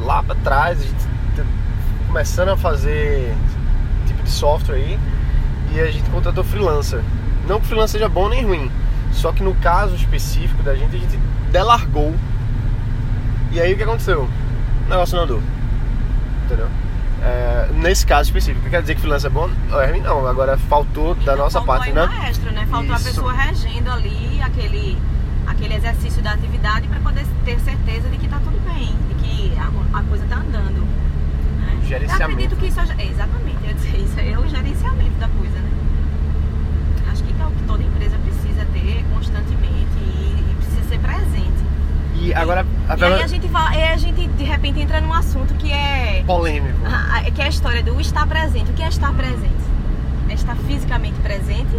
lá 0.00 0.22
pra 0.22 0.34
trás, 0.36 0.78
a 0.80 0.82
gente 0.82 1.06
tá 1.36 1.42
começando 2.06 2.48
a 2.50 2.56
fazer 2.56 3.34
tipo 4.06 4.22
de 4.22 4.30
software 4.30 4.76
aí 4.76 4.98
e 5.74 5.80
a 5.80 5.90
gente 5.90 6.08
contratou 6.10 6.42
freelancer. 6.44 7.02
Não 7.48 7.60
que 7.60 7.66
freelancer 7.66 8.00
seja 8.00 8.08
bom 8.08 8.28
nem 8.28 8.44
ruim, 8.44 8.70
só 9.12 9.32
que 9.32 9.42
no 9.42 9.54
caso 9.56 9.94
específico 9.94 10.62
da 10.62 10.74
gente, 10.74 10.94
a 10.96 10.98
gente 10.98 11.18
delargou. 11.50 12.14
E 13.52 13.60
aí 13.60 13.72
o 13.72 13.76
que 13.76 13.82
aconteceu? 13.82 14.28
O 14.86 14.90
negócio 14.90 15.16
não 15.16 15.24
andou. 15.24 15.42
Entendeu? 16.46 16.68
É, 17.22 17.68
nesse 17.74 18.06
caso 18.06 18.30
específico, 18.30 18.68
quer 18.70 18.80
dizer 18.80 18.94
que 18.94 19.00
freelancer 19.00 19.30
é 19.30 19.34
bom? 19.34 19.48
Não, 20.02 20.26
agora 20.26 20.56
faltou 20.56 21.14
da 21.16 21.36
nossa 21.36 21.58
faltou 21.58 21.76
parte, 21.76 21.92
né? 21.92 22.06
maestro, 22.06 22.50
né? 22.50 22.66
Faltou 22.70 22.94
Isso. 22.94 23.08
a 23.08 23.10
pessoa 23.10 23.32
regendo 23.32 23.90
ali 23.90 24.40
aquele, 24.42 24.98
aquele 25.46 25.74
exercício 25.74 26.22
da 26.22 26.32
atividade 26.32 26.88
para 26.88 27.00
poder 27.00 27.26
ter 27.44 27.60
certeza 27.60 28.08
de 28.08 28.16
que 28.16 28.26
tá 28.26 28.40
tudo 28.42 28.58
bem, 28.64 28.96
de 29.08 29.14
que 29.22 29.58
a, 29.58 29.98
a 29.98 30.02
coisa 30.02 30.24
tá 30.26 30.36
andando. 30.36 30.80
Né? 31.60 31.78
Gerenciamento. 31.86 32.22
Eu 32.22 32.46
acredito 32.46 32.56
que 32.56 32.66
isso 32.68 32.80
é, 32.80 33.06
exatamente, 33.06 33.68
eu 33.68 33.74
dizer, 33.74 33.96
isso 33.98 34.18
é 34.18 34.38
o 34.38 34.48
gerenciamento 34.48 35.18
da 35.18 35.28
coisa, 35.28 35.58
né? 35.58 35.70
Acho 37.12 37.22
que 37.22 37.34
é 37.38 37.46
o 37.46 37.50
que 37.50 37.62
toda 37.64 37.82
empresa 37.82 38.16
precisa 38.18 38.64
ter 38.72 39.04
constantemente 39.12 39.98
e, 39.98 40.36
e 40.50 40.54
precisa 40.56 40.88
ser 40.88 40.98
presente. 41.00 41.60
E 42.14 42.32
agora 42.34 42.64
a 42.88 42.96
E 42.96 43.22
a 43.22 43.26
gente 43.26 43.46
vai, 43.48 43.76
aí 43.76 43.92
a 43.92 43.96
gente 43.96 44.29
de 44.40 44.46
repente 44.46 44.80
entra 44.80 45.02
num 45.02 45.12
assunto 45.12 45.52
que 45.54 45.70
é 45.70 46.24
polêmico. 46.26 46.78
ah, 46.86 47.22
que 47.30 47.42
é 47.42 47.44
a 47.44 47.48
história 47.48 47.82
do 47.82 48.00
estar 48.00 48.26
presente. 48.26 48.70
O 48.70 48.74
que 48.74 48.82
é 48.82 48.88
estar 48.88 49.12
presente? 49.12 49.64
É 50.30 50.32
estar 50.32 50.56
fisicamente 50.56 51.20
presente? 51.20 51.76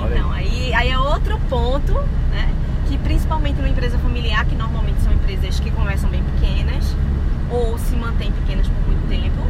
Olha 0.00 0.16
Então, 0.16 0.32
aí, 0.32 0.72
aí 0.74 0.88
é 0.88 0.98
outro 0.98 1.38
ponto, 1.50 1.92
né? 2.30 2.48
Que 2.88 2.96
principalmente 2.96 3.56
numa 3.56 3.68
empresa 3.68 3.98
familiar, 3.98 4.46
que 4.46 4.54
normalmente 4.54 5.02
são 5.02 5.12
empresas 5.12 5.60
que 5.60 5.70
começam 5.70 6.08
bem 6.08 6.22
pequenas 6.22 6.96
ou 7.50 7.76
se 7.78 7.94
mantêm 7.96 8.32
pequenas 8.32 8.66
por 8.66 8.86
muito 8.86 9.06
tempo, 9.06 9.46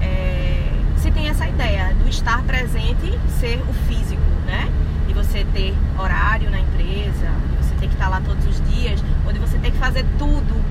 é, 0.00 0.62
se 0.96 1.10
tem 1.10 1.28
essa 1.28 1.48
ideia 1.48 1.92
do 1.94 2.08
estar 2.08 2.40
presente 2.44 3.18
ser 3.40 3.60
o 3.68 3.72
físico, 3.88 4.22
né? 4.46 4.70
De 5.08 5.12
você 5.12 5.44
ter 5.52 5.74
horário 5.98 6.50
na 6.50 6.60
empresa, 6.60 7.26
de 7.50 7.66
você 7.66 7.74
ter 7.80 7.88
que 7.88 7.94
estar 7.94 8.08
lá 8.08 8.20
todos 8.20 8.46
os 8.46 8.70
dias, 8.70 9.02
ou 9.26 9.32
de 9.32 9.40
você 9.40 9.58
ter 9.58 9.72
que 9.72 9.78
fazer 9.78 10.04
tudo, 10.18 10.67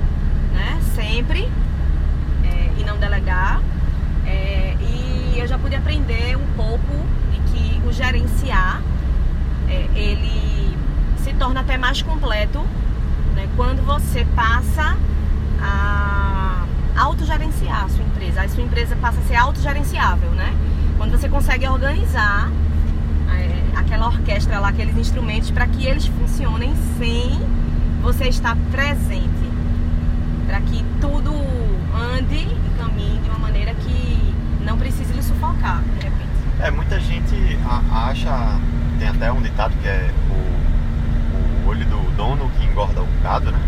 né? 0.58 0.80
Sempre 0.96 1.50
é, 2.44 2.72
e 2.80 2.84
não 2.84 2.98
delegar. 2.98 3.62
É, 4.26 4.76
e 4.82 5.40
eu 5.40 5.48
já 5.48 5.58
pude 5.58 5.76
aprender 5.76 6.36
um 6.36 6.48
pouco 6.56 7.06
de 7.32 7.40
que 7.52 7.88
o 7.88 7.94
gerenciar 7.94 8.82
é, 9.70 9.88
ele 9.96 10.76
se 11.24 11.34
torna 11.34 11.62
até 11.62 11.78
mais 11.78 12.02
completo 12.02 12.60
né, 13.36 13.48
quando 13.56 13.86
você 13.86 14.26
passa 14.36 14.98
a 15.62 16.66
autogerenciar 16.98 17.86
a 17.86 17.90
sua 17.90 18.04
empresa. 18.04 18.42
A 18.42 18.50
sua 18.50 18.64
empresa 18.64 18.96
passa 18.96 19.20
a 19.20 19.24
ser 19.24 19.36
autogerenciável, 19.36 20.32
né? 20.32 20.56
Quando 20.98 21.12
você 21.12 21.30
consegue 21.30 21.68
organizar 21.68 22.52
é, 23.32 23.80
aquela 23.80 24.08
orquestra 24.08 24.60
lá, 24.60 24.70
aqueles 24.70 24.98
instrumentos 24.98 25.52
para 25.52 25.68
que 25.68 25.86
eles 25.86 26.08
funcionem 26.08 26.74
sem 26.98 27.40
você 28.02 28.26
estar 28.30 28.58
presente, 28.72 29.30
para 30.48 30.60
que 30.62 30.84
tudo 31.00 31.32
ande 31.94 32.36
e 32.36 32.72
caminhe 32.80 33.20
de 33.20 33.30
uma 33.30 33.40
maneira 33.40 33.74
que 33.76 34.34
não 34.64 34.78
precise 34.78 35.14
lhe 35.14 35.22
sufocar, 35.22 35.82
de 35.82 36.06
repente. 36.06 36.28
É, 36.60 36.72
muita 36.72 37.00
gente 37.00 37.36
acha, 37.92 38.32
tem 39.00 39.10
até 39.10 39.32
um 39.32 39.42
ditado 39.42 39.74
que 39.82 39.88
é 39.88 40.10
o, 40.32 41.66
o 41.66 41.70
olho 41.70 41.86
do 41.86 42.16
dono 42.16 42.50
que 42.58 42.66
engorda 42.66 43.02
o 43.02 43.08
gado, 43.22 43.52
né? 43.52 43.60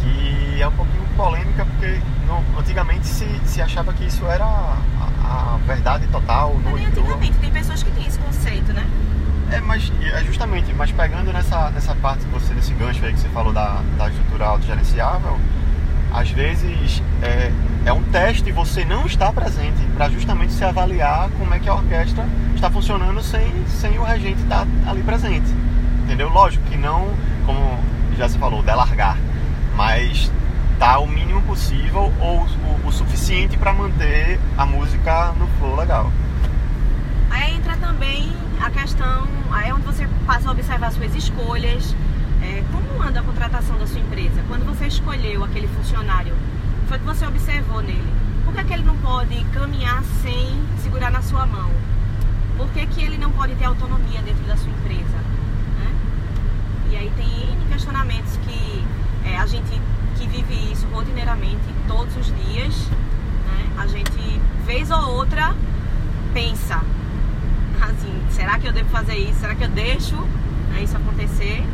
Que 0.00 0.62
é 0.62 0.66
um 0.68 0.72
pouquinho 0.72 1.04
polêmica 1.16 1.64
porque 1.66 2.00
no- 2.26 2.58
antigamente 2.58 3.06
se, 3.06 3.26
se 3.44 3.60
achava 3.60 3.92
que 3.92 4.04
isso 4.06 4.24
era 4.26 4.44
a, 4.44 5.54
a 5.54 5.58
verdade 5.66 6.06
total, 6.08 6.56
Não 6.64 6.76
é 6.78 6.82
e 6.82 6.86
antigamente, 6.86 7.36
tem 7.38 7.50
pessoas 7.50 7.82
que 7.82 7.90
têm 7.90 8.06
esse 8.06 8.18
conceito, 8.18 8.72
né? 8.72 8.86
É, 9.52 9.60
mas 9.60 9.92
é 10.14 10.24
justamente, 10.24 10.72
mas 10.74 10.92
pegando 10.92 11.32
nessa, 11.32 11.70
nessa 11.70 11.94
parte 11.96 12.24
que 12.24 12.30
você, 12.30 12.54
desse 12.54 12.72
gancho 12.74 13.04
aí 13.04 13.12
que 13.12 13.18
você 13.20 13.28
falou 13.30 13.52
da, 13.52 13.82
da 13.98 14.08
estrutura 14.08 14.46
autogerenciável, 14.46 15.38
às 16.12 16.30
vezes 16.30 17.02
é, 17.22 17.52
é 17.84 17.92
um 17.92 18.02
teste 18.04 18.50
você 18.52 18.84
não 18.84 19.06
estar 19.06 19.32
presente 19.32 19.80
para 19.96 20.08
justamente 20.08 20.52
se 20.52 20.64
avaliar 20.64 21.30
como 21.38 21.54
é 21.54 21.58
que 21.58 21.68
a 21.68 21.74
orquestra 21.74 22.26
está 22.54 22.70
funcionando 22.70 23.22
sem, 23.22 23.52
sem 23.68 23.98
o 23.98 24.02
regente 24.02 24.42
estar 24.42 24.66
ali 24.86 25.02
presente. 25.02 25.48
Entendeu? 26.04 26.28
Lógico 26.28 26.64
que 26.66 26.76
não, 26.76 27.08
como 27.46 27.78
já 28.16 28.28
se 28.28 28.38
falou, 28.38 28.62
delargar, 28.62 29.16
mas 29.76 30.30
tá 30.78 30.98
o 30.98 31.06
mínimo 31.06 31.40
possível 31.42 32.12
ou 32.20 32.40
o, 32.40 32.88
o 32.88 32.92
suficiente 32.92 33.56
para 33.56 33.72
manter 33.72 34.40
a 34.56 34.66
música 34.66 35.32
no 35.38 35.46
flow 35.58 35.76
legal. 35.76 36.10
Aí 37.30 37.54
entra 37.54 37.76
também 37.76 38.32
a 38.60 38.70
questão, 38.70 39.26
aí 39.52 39.68
é 39.68 39.74
onde 39.74 39.86
você 39.86 40.08
passa 40.26 40.48
a 40.48 40.52
observar 40.52 40.90
suas 40.90 41.14
escolhas, 41.14 41.94
é, 42.42 42.62
como 42.72 42.89
anda 43.02 43.20
a 43.20 43.22
contratação 43.22 43.78
da 43.78 43.86
sua 43.86 44.00
empresa. 44.00 44.42
Quando 44.48 44.64
você 44.64 44.86
escolheu 44.86 45.44
aquele 45.44 45.68
funcionário, 45.68 46.34
foi 46.88 46.98
que 46.98 47.04
você 47.04 47.26
observou 47.26 47.80
nele. 47.82 48.12
Por 48.44 48.54
que, 48.54 48.64
que 48.64 48.72
ele 48.72 48.84
não 48.84 48.96
pode 48.98 49.44
caminhar 49.52 50.02
sem 50.22 50.60
segurar 50.82 51.10
na 51.10 51.22
sua 51.22 51.46
mão? 51.46 51.70
Por 52.56 52.68
que, 52.70 52.86
que 52.86 53.02
ele 53.02 53.16
não 53.16 53.30
pode 53.30 53.54
ter 53.54 53.64
autonomia 53.64 54.20
dentro 54.22 54.44
da 54.44 54.56
sua 54.56 54.70
empresa? 54.70 55.18
né? 55.78 55.94
E 56.90 56.96
aí 56.96 57.12
tem 57.16 57.52
N 57.52 57.66
questionamentos 57.70 58.36
que 58.38 58.84
é, 59.24 59.36
a 59.38 59.46
gente 59.46 59.80
que 60.18 60.26
vive 60.26 60.72
isso 60.72 60.86
rotineiramente 60.88 61.62
todos 61.88 62.14
os 62.16 62.26
dias, 62.26 62.74
né? 63.46 63.70
a 63.78 63.86
gente, 63.86 64.40
vez 64.66 64.90
ou 64.90 65.14
outra, 65.14 65.54
pensa, 66.34 66.82
assim, 67.80 68.22
será 68.30 68.58
que 68.58 68.66
eu 68.66 68.72
devo 68.72 68.90
fazer 68.90 69.16
isso? 69.16 69.40
Será 69.40 69.54
que 69.54 69.64
eu 69.64 69.70
deixo 69.70 70.16
né, 70.70 70.82
isso 70.82 70.96
acontecer? 70.96 71.64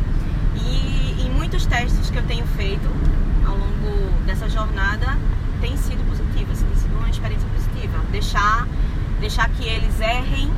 E 0.55 1.06
muitos 1.47 1.65
testes 1.65 2.09
que 2.09 2.17
eu 2.17 2.23
tenho 2.23 2.45
feito 2.45 2.85
ao 3.45 3.55
longo 3.55 4.11
dessa 4.25 4.49
jornada 4.49 5.17
tem 5.61 5.77
sido 5.77 6.05
positivo, 6.09 6.51
assim, 6.51 6.65
tem 6.65 6.75
sido 6.75 6.97
uma 6.97 7.09
experiência 7.09 7.47
positiva. 7.55 7.99
Deixar, 8.11 8.67
deixar 9.21 9.47
que 9.51 9.65
eles 9.65 9.97
errem 10.01 10.51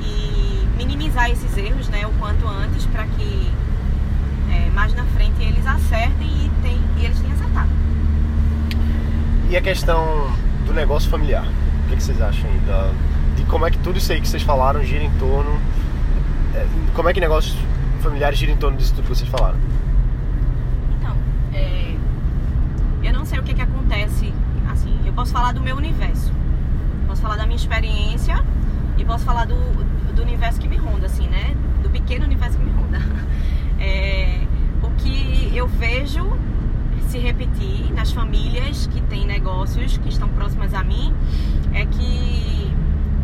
e 0.00 0.66
minimizar 0.76 1.30
esses 1.30 1.56
erros 1.56 1.88
né, 1.90 2.04
o 2.04 2.10
quanto 2.18 2.44
antes 2.48 2.86
para 2.86 3.04
que 3.04 3.52
é, 4.50 4.68
mais 4.70 4.92
na 4.94 5.04
frente 5.04 5.40
eles 5.40 5.64
acertem 5.64 6.26
e, 6.26 6.50
tem, 6.60 6.80
e 6.98 7.04
eles 7.04 7.20
tenham 7.20 7.34
acertado. 7.34 7.70
E 9.48 9.56
a 9.56 9.62
questão 9.62 10.28
do 10.66 10.72
negócio 10.74 11.08
familiar? 11.08 11.46
O 11.46 11.88
que, 11.88 11.96
que 11.98 12.02
vocês 12.02 12.20
acham 12.20 12.50
aí? 12.50 12.58
Da, 12.66 12.90
de 13.36 13.44
como 13.44 13.64
é 13.64 13.70
que 13.70 13.78
tudo 13.78 13.96
isso 13.96 14.10
aí 14.10 14.20
que 14.20 14.26
vocês 14.26 14.42
falaram 14.42 14.82
gira 14.82 15.04
em 15.04 15.10
torno. 15.20 15.56
é, 16.56 16.66
Como 16.94 17.08
é 17.08 17.14
que 17.14 17.20
negócios 17.20 17.56
familiares 18.00 18.36
gira 18.40 18.50
em 18.50 18.56
torno 18.56 18.76
disso 18.76 18.92
tudo 18.92 19.04
que 19.04 19.16
vocês 19.16 19.30
falaram? 19.30 19.56
Então, 20.98 21.16
é, 21.52 21.94
eu 23.02 23.12
não 23.12 23.24
sei 23.24 23.38
o 23.38 23.42
que, 23.42 23.54
que 23.54 23.62
acontece. 23.62 24.32
Assim, 24.70 24.96
eu 25.12 25.16
posso 25.16 25.30
falar 25.30 25.52
do 25.52 25.60
meu 25.60 25.76
universo, 25.76 26.32
posso 27.06 27.20
falar 27.20 27.36
da 27.36 27.44
minha 27.44 27.56
experiência 27.56 28.42
e 28.96 29.04
posso 29.04 29.26
falar 29.26 29.44
do, 29.44 29.54
do 30.14 30.22
universo 30.22 30.58
que 30.58 30.66
me 30.66 30.78
ronda, 30.78 31.04
assim, 31.04 31.28
né? 31.28 31.54
Do 31.82 31.90
pequeno 31.90 32.24
universo 32.24 32.56
que 32.58 32.64
me 32.64 32.72
ronda. 32.72 32.98
É, 33.84 34.46
o 34.80 34.90
que 34.90 35.50
eu 35.56 35.66
vejo 35.66 36.24
se 37.08 37.18
repetir 37.18 37.92
nas 37.92 38.12
famílias 38.12 38.86
que 38.86 39.00
têm 39.00 39.26
negócios 39.26 39.96
que 39.96 40.08
estão 40.08 40.28
próximas 40.28 40.72
a 40.72 40.84
mim 40.84 41.12
é 41.74 41.84
que 41.84 42.72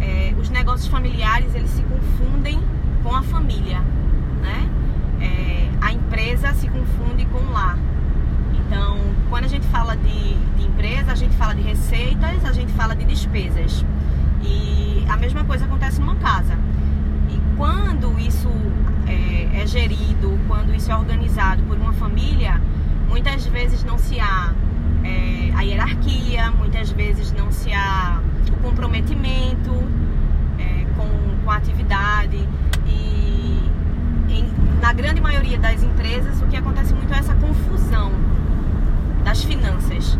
é, 0.00 0.34
os 0.36 0.50
negócios 0.50 0.88
familiares 0.88 1.54
eles 1.54 1.70
se 1.70 1.82
confundem 1.82 2.60
com 3.04 3.14
a 3.14 3.22
família, 3.22 3.78
né? 4.42 4.68
É, 5.20 5.68
a 5.80 5.92
empresa 5.92 6.52
se 6.54 6.66
confunde 6.68 7.24
com 7.26 7.38
o 7.38 7.52
lar. 7.52 7.78
Então, 8.68 8.98
quando 9.30 9.44
a 9.44 9.48
gente 9.48 9.66
fala 9.68 9.96
de, 9.96 10.34
de 10.56 10.66
empresa, 10.66 11.12
a 11.12 11.14
gente 11.14 11.34
fala 11.36 11.54
de 11.54 11.62
receitas, 11.62 12.44
a 12.44 12.52
gente 12.52 12.70
fala 12.74 12.94
de 12.94 13.02
despesas. 13.06 13.82
E 14.42 15.06
a 15.08 15.16
mesma 15.16 15.42
coisa 15.42 15.64
acontece 15.64 15.98
numa 15.98 16.16
casa. 16.16 16.54
E 17.30 17.40
quando 17.56 18.18
isso 18.20 18.50
é, 19.06 19.62
é 19.62 19.66
gerido, 19.66 20.38
quando 20.46 20.74
isso 20.74 20.92
é 20.92 20.96
organizado 20.96 21.62
por 21.62 21.78
uma 21.78 21.94
família, 21.94 22.60
muitas 23.08 23.46
vezes 23.46 23.82
não 23.84 23.96
se 23.96 24.20
há 24.20 24.52
é, 25.02 25.50
a 25.56 25.62
hierarquia, 25.62 26.50
muitas 26.50 26.90
vezes 26.90 27.32
não 27.32 27.50
se 27.50 27.72
há 27.72 28.20
o 28.52 28.56
comprometimento 28.60 29.72
é, 30.58 30.84
com, 30.94 31.42
com 31.42 31.50
a 31.50 31.56
atividade 31.56 32.46
e 32.86 33.70
em, 34.28 34.46
na 34.82 34.92
grande 34.92 35.22
maioria 35.22 35.58
das 35.58 35.82
empresas 35.82 36.42
o 36.42 36.46
que 36.46 36.56
acontece 36.56 36.92
muito 36.92 37.14
é 37.14 37.18
essa 37.18 37.34
confusão 37.34 38.12
das 39.28 39.44
finanças. 39.44 40.18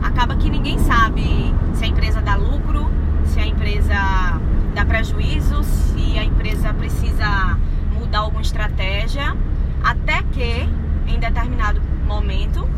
Acaba 0.00 0.36
que 0.36 0.48
ninguém 0.48 0.78
sabe 0.78 1.52
se 1.74 1.84
a 1.84 1.88
empresa 1.88 2.20
dá 2.20 2.36
lucro, 2.36 2.88
se 3.26 3.40
a 3.40 3.46
empresa 3.46 4.40
dá 4.72 4.84
prejuízo, 4.84 5.64
se 5.64 6.16
a 6.16 6.24
empresa 6.24 6.72
precisa 6.74 7.58
mudar 7.92 8.20
alguma 8.20 8.40
estratégia, 8.40 9.36
até 9.82 10.22
que 10.22 10.68
em 11.08 11.18
determinado 11.18 11.82
momento, 12.06 12.68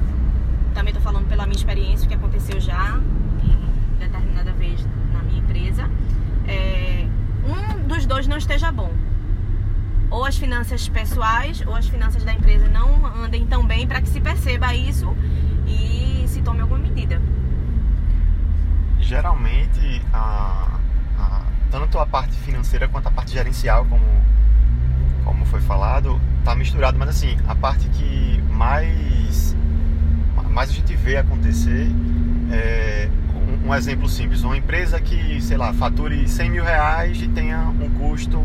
também 0.72 0.94
estou 0.94 1.02
falando 1.02 1.28
pela 1.28 1.44
minha 1.44 1.56
experiência, 1.56 2.08
que 2.08 2.14
aconteceu 2.14 2.58
já 2.58 2.98
em 3.44 3.98
determinada 3.98 4.52
vez 4.52 4.88
na 5.12 5.20
minha 5.20 5.40
empresa, 5.40 5.90
é, 6.48 7.06
um 7.44 7.86
dos 7.86 8.06
dois 8.06 8.26
não 8.26 8.38
esteja 8.38 8.72
bom. 8.72 8.90
Ou 10.16 10.24
as 10.24 10.38
finanças 10.38 10.88
pessoais 10.88 11.62
ou 11.66 11.74
as 11.74 11.86
finanças 11.88 12.24
da 12.24 12.32
empresa 12.32 12.66
não 12.68 13.04
andem 13.04 13.46
tão 13.46 13.66
bem 13.66 13.86
para 13.86 14.00
que 14.00 14.08
se 14.08 14.18
perceba 14.18 14.74
isso 14.74 15.14
e 15.66 16.24
se 16.26 16.40
tome 16.40 16.62
alguma 16.62 16.78
medida. 16.78 17.20
Geralmente, 18.98 20.00
a, 20.14 20.80
a, 21.18 21.42
tanto 21.70 21.98
a 21.98 22.06
parte 22.06 22.34
financeira 22.34 22.88
quanto 22.88 23.08
a 23.08 23.10
parte 23.10 23.32
gerencial, 23.32 23.84
como, 23.84 24.06
como 25.22 25.44
foi 25.44 25.60
falado, 25.60 26.18
tá 26.42 26.54
misturado, 26.54 26.98
mas 26.98 27.10
assim, 27.10 27.36
a 27.46 27.54
parte 27.54 27.86
que 27.90 28.40
mais, 28.50 29.54
mais 30.48 30.70
a 30.70 30.72
gente 30.72 30.96
vê 30.96 31.18
acontecer 31.18 31.88
é 32.50 33.10
um, 33.34 33.68
um 33.68 33.74
exemplo 33.74 34.08
simples, 34.08 34.42
uma 34.44 34.56
empresa 34.56 34.98
que, 34.98 35.42
sei 35.42 35.58
lá, 35.58 35.74
fature 35.74 36.26
100 36.26 36.50
mil 36.50 36.64
reais 36.64 37.20
e 37.20 37.28
tenha 37.28 37.58
um 37.68 37.90
custo 37.90 38.42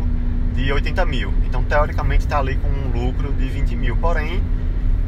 de 0.61 0.71
80 0.71 1.05
mil. 1.05 1.33
Então, 1.45 1.63
teoricamente, 1.63 2.25
está 2.25 2.37
ali 2.39 2.55
com 2.55 2.67
um 2.67 2.91
lucro 2.91 3.33
de 3.33 3.47
20 3.47 3.75
mil. 3.75 3.97
Porém, 3.97 4.43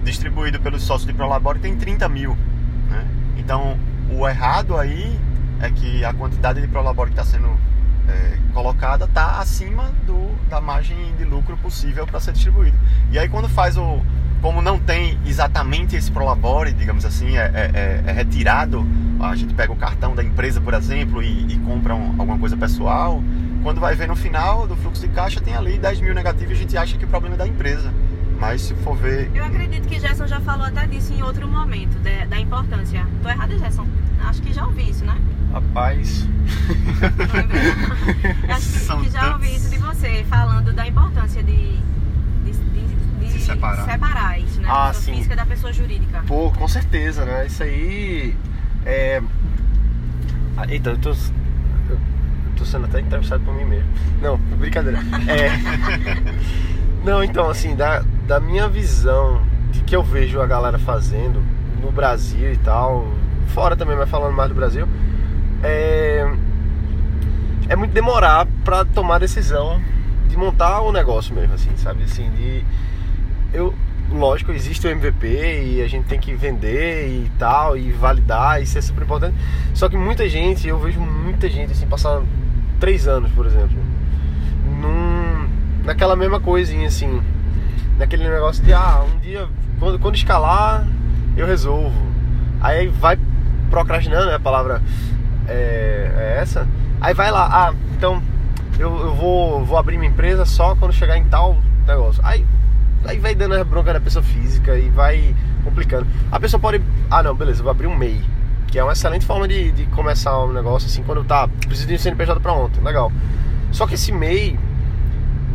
distribuído 0.03 0.59
pelos 0.59 0.81
sócios 0.81 1.05
de 1.05 1.13
Prolabore 1.13 1.59
tem 1.59 1.75
30 1.75 2.09
mil. 2.09 2.35
Né? 2.89 3.05
Então, 3.37 3.77
o 4.11 4.27
errado 4.27 4.77
aí 4.77 5.19
é 5.61 5.69
que 5.69 6.03
a 6.03 6.13
quantidade 6.13 6.59
de 6.59 6.67
Prolabore 6.67 7.11
que 7.11 7.19
está 7.19 7.37
sendo 7.37 7.49
é, 8.09 8.37
colocada 8.53 9.05
está 9.05 9.39
acima 9.39 9.91
do, 10.05 10.29
da 10.49 10.59
margem 10.59 10.97
de 11.17 11.23
lucro 11.23 11.55
possível 11.57 12.05
para 12.07 12.19
ser 12.19 12.33
distribuído. 12.33 12.77
E 13.11 13.19
aí, 13.19 13.29
quando 13.29 13.47
faz 13.47 13.77
o. 13.77 14.01
Como 14.41 14.61
não 14.61 14.77
tem 14.77 15.17
exatamente 15.25 15.95
esse 15.95 16.11
Prolabore, 16.11 16.73
digamos 16.73 17.05
assim, 17.05 17.37
é, 17.37 17.49
é, 17.53 18.03
é 18.05 18.11
retirado, 18.11 18.85
a 19.21 19.33
gente 19.37 19.53
pega 19.53 19.71
o 19.71 19.75
cartão 19.77 20.13
da 20.13 20.21
empresa, 20.21 20.59
por 20.59 20.73
exemplo, 20.73 21.23
e, 21.23 21.53
e 21.53 21.57
compra 21.59 21.95
um, 21.95 22.09
alguma 22.19 22.37
coisa 22.37 22.57
pessoal. 22.57 23.23
Quando 23.63 23.79
vai 23.79 23.95
ver 23.95 24.07
no 24.09 24.15
final 24.15 24.67
do 24.67 24.75
fluxo 24.75 25.01
de 25.01 25.07
caixa, 25.07 25.39
tem 25.39 25.55
ali 25.55 25.77
10 25.77 26.01
mil 26.01 26.13
negativos 26.13 26.51
e 26.51 26.53
a 26.53 26.57
gente 26.57 26.77
acha 26.77 26.97
que 26.97 27.05
o 27.05 27.07
problema 27.07 27.35
é 27.35 27.37
da 27.37 27.47
empresa. 27.47 27.93
Mas 28.39 28.61
se 28.61 28.75
for 28.75 28.95
ver. 28.95 29.31
Eu 29.33 29.45
acredito 29.45 29.87
que 29.87 29.99
Gerson 29.99 30.27
já 30.27 30.39
falou 30.41 30.65
até 30.65 30.85
disso 30.85 31.13
em 31.13 31.23
outro 31.23 31.47
momento, 31.47 31.97
da, 31.99 32.25
da 32.25 32.39
importância. 32.39 33.07
Tô 33.21 33.29
errada, 33.29 33.57
Gerson? 33.57 33.87
Acho 34.21 34.41
que 34.41 34.51
já 34.51 34.65
ouvi 34.65 34.89
isso, 34.89 35.05
né? 35.05 35.15
Rapaz. 35.53 36.27
Acho 38.49 38.97
que, 38.97 39.03
que 39.05 39.09
já 39.11 39.33
ouvi 39.33 39.55
isso 39.55 39.69
de 39.69 39.77
você, 39.77 40.25
falando 40.29 40.73
da 40.73 40.85
importância 40.85 41.41
de, 41.41 41.77
de, 42.43 42.51
de, 42.51 42.95
de 43.19 43.31
Se 43.31 43.39
separar. 43.39 43.85
separar 43.85 44.39
isso, 44.39 44.59
né? 44.59 44.67
Ah, 44.69 44.85
a 44.85 44.87
pessoa 44.87 45.03
sim. 45.05 45.15
física 45.15 45.35
da 45.37 45.45
pessoa 45.45 45.71
jurídica. 45.71 46.23
Pô, 46.27 46.51
com 46.51 46.67
certeza, 46.67 47.23
né? 47.23 47.45
Isso 47.45 47.63
aí 47.63 48.35
é. 48.85 49.21
Ah, 50.57 50.65
Eita, 50.67 50.89
eu 50.91 50.97
tô. 50.97 51.15
Tô 52.63 52.69
sendo 52.69 52.85
até 52.85 53.01
entrevistado 53.01 53.43
por 53.43 53.53
mim 53.53 53.65
mesmo. 53.65 53.89
Não, 54.21 54.37
brincadeira. 54.37 54.97
É. 55.27 55.49
Não, 57.03 57.21
então, 57.21 57.49
assim, 57.49 57.75
da, 57.75 58.01
da 58.25 58.39
minha 58.39 58.69
visão 58.69 59.41
de 59.69 59.81
que 59.81 59.93
eu 59.93 60.01
vejo 60.01 60.39
a 60.39 60.47
galera 60.47 60.79
fazendo 60.79 61.43
no 61.81 61.91
Brasil 61.91 62.53
e 62.53 62.57
tal, 62.57 63.05
fora 63.47 63.75
também, 63.75 63.97
mas 63.97 64.09
falando 64.09 64.33
mais 64.33 64.47
do 64.47 64.55
Brasil, 64.55 64.87
é. 65.61 66.33
É 67.67 67.75
muito 67.75 67.91
demorar 67.91 68.47
pra 68.63 68.85
tomar 68.85 69.15
a 69.15 69.19
decisão 69.19 69.81
de 70.29 70.37
montar 70.37 70.79
o 70.83 70.91
negócio 70.93 71.35
mesmo, 71.35 71.55
assim, 71.55 71.71
sabe? 71.75 72.03
Assim, 72.03 72.31
de. 72.31 72.63
Eu, 73.53 73.73
lógico, 74.09 74.53
existe 74.53 74.87
o 74.87 74.89
MVP 74.89 75.27
e 75.65 75.81
a 75.81 75.87
gente 75.89 76.05
tem 76.05 76.17
que 76.17 76.33
vender 76.33 77.09
e 77.09 77.31
tal, 77.37 77.77
e 77.77 77.91
validar, 77.91 78.61
isso 78.61 78.77
é 78.77 78.81
super 78.81 79.03
importante. 79.03 79.35
Só 79.73 79.89
que 79.89 79.97
muita 79.97 80.29
gente, 80.29 80.65
eu 80.65 80.79
vejo 80.79 81.01
muita 81.01 81.49
gente 81.49 81.73
assim, 81.73 81.85
passar 81.87 82.21
três 82.79 83.07
anos, 83.07 83.31
por 83.31 83.45
exemplo, 83.45 83.77
num, 84.65 85.47
naquela 85.83 86.15
mesma 86.15 86.39
coisinha 86.39 86.87
assim, 86.87 87.21
naquele 87.97 88.29
negócio 88.29 88.63
de 88.63 88.73
ah, 88.73 89.05
um 89.13 89.19
dia, 89.19 89.47
quando, 89.79 89.99
quando 89.99 90.15
escalar, 90.15 90.85
eu 91.35 91.45
resolvo. 91.45 91.93
Aí 92.61 92.87
vai 92.87 93.17
procrastinando, 93.69 94.27
né? 94.27 94.35
A 94.35 94.39
palavra 94.39 94.81
é, 95.47 96.11
é 96.15 96.37
essa. 96.41 96.67
Aí 97.01 97.13
vai 97.13 97.31
lá, 97.31 97.47
ah, 97.51 97.73
então 97.95 98.21
eu, 98.79 98.89
eu 98.99 99.13
vou, 99.13 99.65
vou 99.65 99.77
abrir 99.77 99.97
minha 99.97 100.09
empresa 100.09 100.45
só 100.45 100.75
quando 100.75 100.93
chegar 100.93 101.17
em 101.17 101.25
tal 101.25 101.57
negócio. 101.85 102.21
Aí 102.25 102.45
aí 103.05 103.19
vai 103.19 103.35
dando 103.35 103.55
a 103.55 103.63
bronca 103.63 103.93
na 103.93 103.99
pessoa 103.99 104.23
física 104.23 104.77
e 104.77 104.89
vai 104.89 105.35
complicando. 105.63 106.07
A 106.31 106.39
pessoa 106.39 106.59
pode, 106.59 106.81
ah 107.09 107.21
não, 107.23 107.35
beleza, 107.35 107.61
vou 107.61 107.71
abrir 107.71 107.87
um 107.87 107.95
MEI, 107.95 108.21
que 108.73 108.79
é 108.79 108.83
uma 108.83 108.93
excelente 108.93 109.23
forma 109.23 109.47
de, 109.47 109.71
de 109.71 109.85
começar 109.85 110.35
um 110.39 110.51
negócio 110.51 110.87
assim, 110.87 111.03
quando 111.03 111.23
tá, 111.23 111.47
precisa 111.47 111.87
de 111.87 111.93
um 111.93 111.97
CNPJ 111.99 112.39
pra 112.39 112.53
ontem, 112.53 112.81
legal. 112.81 113.11
Só 113.71 113.85
que 113.85 113.93
esse 113.93 114.11
MEI 114.11 114.57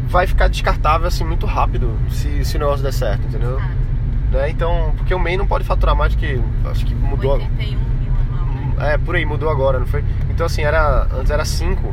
vai 0.06 0.24
ficar 0.24 0.46
descartável 0.46 1.08
assim 1.08 1.24
muito 1.24 1.44
rápido 1.44 1.98
se, 2.10 2.44
se 2.44 2.56
o 2.56 2.60
negócio 2.60 2.80
der 2.80 2.92
certo, 2.92 3.26
entendeu? 3.26 3.60
Né? 4.30 4.50
Então, 4.50 4.94
porque 4.96 5.12
o 5.12 5.18
MEI 5.18 5.36
não 5.36 5.48
pode 5.48 5.64
faturar 5.64 5.96
mais 5.96 6.14
do 6.14 6.18
que, 6.20 6.40
acho 6.70 6.86
que 6.86 6.94
mudou... 6.94 7.32
81 7.32 7.48
mil 7.58 8.12
anual, 8.20 8.76
né? 8.76 8.92
É, 8.94 8.98
por 8.98 9.16
aí, 9.16 9.24
mudou 9.24 9.50
agora, 9.50 9.80
não 9.80 9.86
foi? 9.88 10.04
Então 10.30 10.46
assim, 10.46 10.62
era, 10.62 11.08
antes 11.12 11.32
era 11.32 11.44
5 11.44 11.92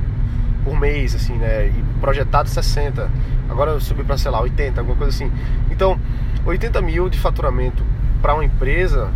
por 0.63 0.79
mês, 0.79 1.15
assim, 1.15 1.33
né? 1.33 1.69
E 1.69 1.83
projetado 1.99 2.47
60. 2.49 3.09
Agora 3.49 3.71
eu 3.71 3.81
subi 3.81 4.03
pra, 4.03 4.15
sei 4.15 4.29
lá, 4.29 4.41
80, 4.41 4.79
alguma 4.79 4.95
coisa 4.95 5.11
assim. 5.11 5.31
Então, 5.71 5.99
80 6.45 6.79
mil 6.83 7.09
de 7.09 7.17
faturamento 7.17 7.83
para 8.21 8.35
uma 8.35 8.45
empresa, 8.45 9.09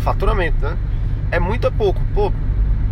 faturamento, 0.00 0.58
né? 0.60 0.76
É 1.30 1.38
muito 1.38 1.64
ou 1.64 1.72
pouco. 1.72 2.00
Pô, 2.14 2.32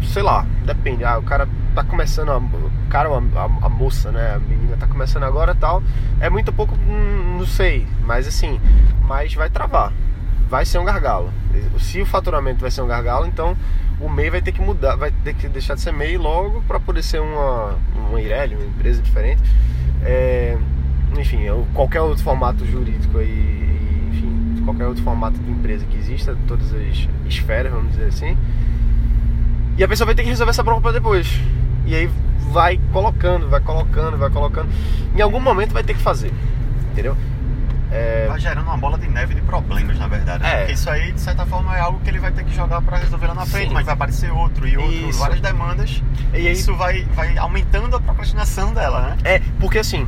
sei 0.02 0.22
lá, 0.22 0.46
depende. 0.64 1.04
Ah, 1.04 1.18
o 1.18 1.22
cara 1.22 1.48
tá 1.74 1.82
começando, 1.82 2.30
a, 2.30 2.38
o 2.38 2.70
cara, 2.88 3.08
a, 3.08 3.66
a, 3.66 3.68
moça, 3.68 4.10
né? 4.10 4.34
A 4.34 4.38
menina 4.38 4.76
tá 4.76 4.86
começando 4.86 5.24
agora 5.24 5.54
tal. 5.54 5.82
É 6.20 6.30
muito 6.30 6.48
ou 6.48 6.54
pouco, 6.54 6.74
hum, 6.74 7.36
não 7.38 7.46
sei. 7.46 7.86
Mas 8.04 8.26
assim, 8.26 8.60
mas 9.06 9.34
vai 9.34 9.50
travar. 9.50 9.92
Vai 10.48 10.64
ser 10.64 10.78
um 10.78 10.84
gargalo. 10.84 11.30
Se 11.78 12.00
o 12.00 12.06
faturamento 12.06 12.60
vai 12.60 12.70
ser 12.70 12.80
um 12.80 12.86
gargalo, 12.86 13.26
então 13.26 13.56
o 14.00 14.08
MEI 14.08 14.30
vai 14.30 14.42
ter 14.42 14.52
que 14.52 14.60
mudar, 14.60 14.96
vai 14.96 15.10
ter 15.10 15.34
que 15.34 15.48
deixar 15.48 15.74
de 15.74 15.80
ser 15.80 15.92
MEI 15.92 16.16
logo 16.16 16.62
para 16.62 16.78
poder 16.80 17.02
ser 17.02 17.20
uma, 17.20 17.76
uma 18.08 18.20
Ireli, 18.20 18.54
uma 18.54 18.64
empresa 18.64 19.02
diferente. 19.02 19.42
É, 20.02 20.56
enfim, 21.18 21.46
qualquer 21.74 22.00
outro 22.00 22.22
formato 22.22 22.64
jurídico 22.64 23.18
aí, 23.18 23.67
qualquer 24.68 24.87
outro 24.87 25.02
formato 25.02 25.38
de 25.38 25.50
empresa 25.50 25.87
que 25.87 25.96
exista, 25.96 26.37
todas 26.46 26.72
as 26.74 27.09
esferas, 27.26 27.72
vamos 27.72 27.92
dizer 27.92 28.09
assim. 28.09 28.37
E 29.78 29.85
a 29.85 29.88
pessoa 29.88 30.04
vai 30.07 30.14
ter 30.14 30.22
que 30.24 30.28
resolver 30.28 30.50
essa 30.50 30.62
pra 30.62 30.92
depois. 30.92 31.40
E 31.87 31.94
aí 31.94 32.11
vai 32.52 32.78
colocando, 32.92 33.48
vai 33.48 33.61
colocando, 33.61 34.18
vai 34.18 34.28
colocando. 34.31 34.68
Em 35.16 35.20
algum 35.22 35.40
momento 35.40 35.72
vai 35.72 35.83
ter 35.83 35.94
que 35.94 36.00
fazer, 36.02 36.33
entendeu? 36.92 37.16
É, 37.90 38.26
Vai 38.28 38.38
gerando 38.38 38.66
uma 38.66 38.76
bola 38.76 38.98
de 38.98 39.09
neve 39.09 39.35
de 39.35 39.40
problemas, 39.40 39.98
na 39.98 40.07
verdade. 40.07 40.42
né? 40.42 40.52
É. 40.52 40.59
Porque 40.59 40.72
isso 40.74 40.90
aí, 40.90 41.11
de 41.12 41.20
certa 41.22 41.46
forma, 41.46 41.74
é 41.74 41.81
algo 41.81 41.98
que 42.00 42.11
ele 42.11 42.18
vai 42.18 42.31
ter 42.31 42.44
que 42.44 42.54
jogar 42.54 42.83
para 42.83 42.98
resolver 42.98 43.28
lá 43.28 43.35
na 43.35 43.46
frente, 43.46 43.68
Sim. 43.68 43.74
mas 43.74 43.87
vai 43.87 43.94
aparecer 43.94 44.31
outro 44.31 44.68
e 44.68 44.76
outro, 44.76 44.92
Isso. 45.09 45.18
várias 45.18 45.40
demandas. 45.40 46.02
E 46.35 46.37
aí- 46.37 46.52
isso 46.52 46.74
vai, 46.74 47.04
vai 47.14 47.38
aumentando 47.38 47.96
a 47.96 48.00
procrastinação 48.00 48.74
dela, 48.74 49.00
né? 49.00 49.16
É, 49.24 49.40
porque 49.59 49.78
assim, 49.78 50.07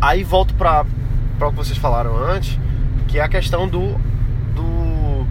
aí 0.00 0.24
volto 0.24 0.54
pra 0.54 0.84
o 1.40 1.50
que 1.50 1.56
vocês 1.56 1.78
falaram 1.78 2.16
antes, 2.16 2.58
que 3.14 3.20
é 3.20 3.22
a 3.22 3.28
questão 3.28 3.68
do, 3.68 3.92
do, 4.56 5.24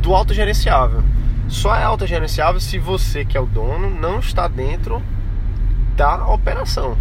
do 0.00 0.14
autogerenciável. 0.14 1.02
Só 1.48 1.76
é 1.76 1.84
autogerenciável 1.84 2.58
se 2.58 2.78
você, 2.78 3.26
que 3.26 3.36
é 3.36 3.40
o 3.40 3.44
dono, 3.44 3.90
não 3.90 4.20
está 4.20 4.48
dentro 4.48 5.02
da 5.98 6.26
operação. 6.26 6.96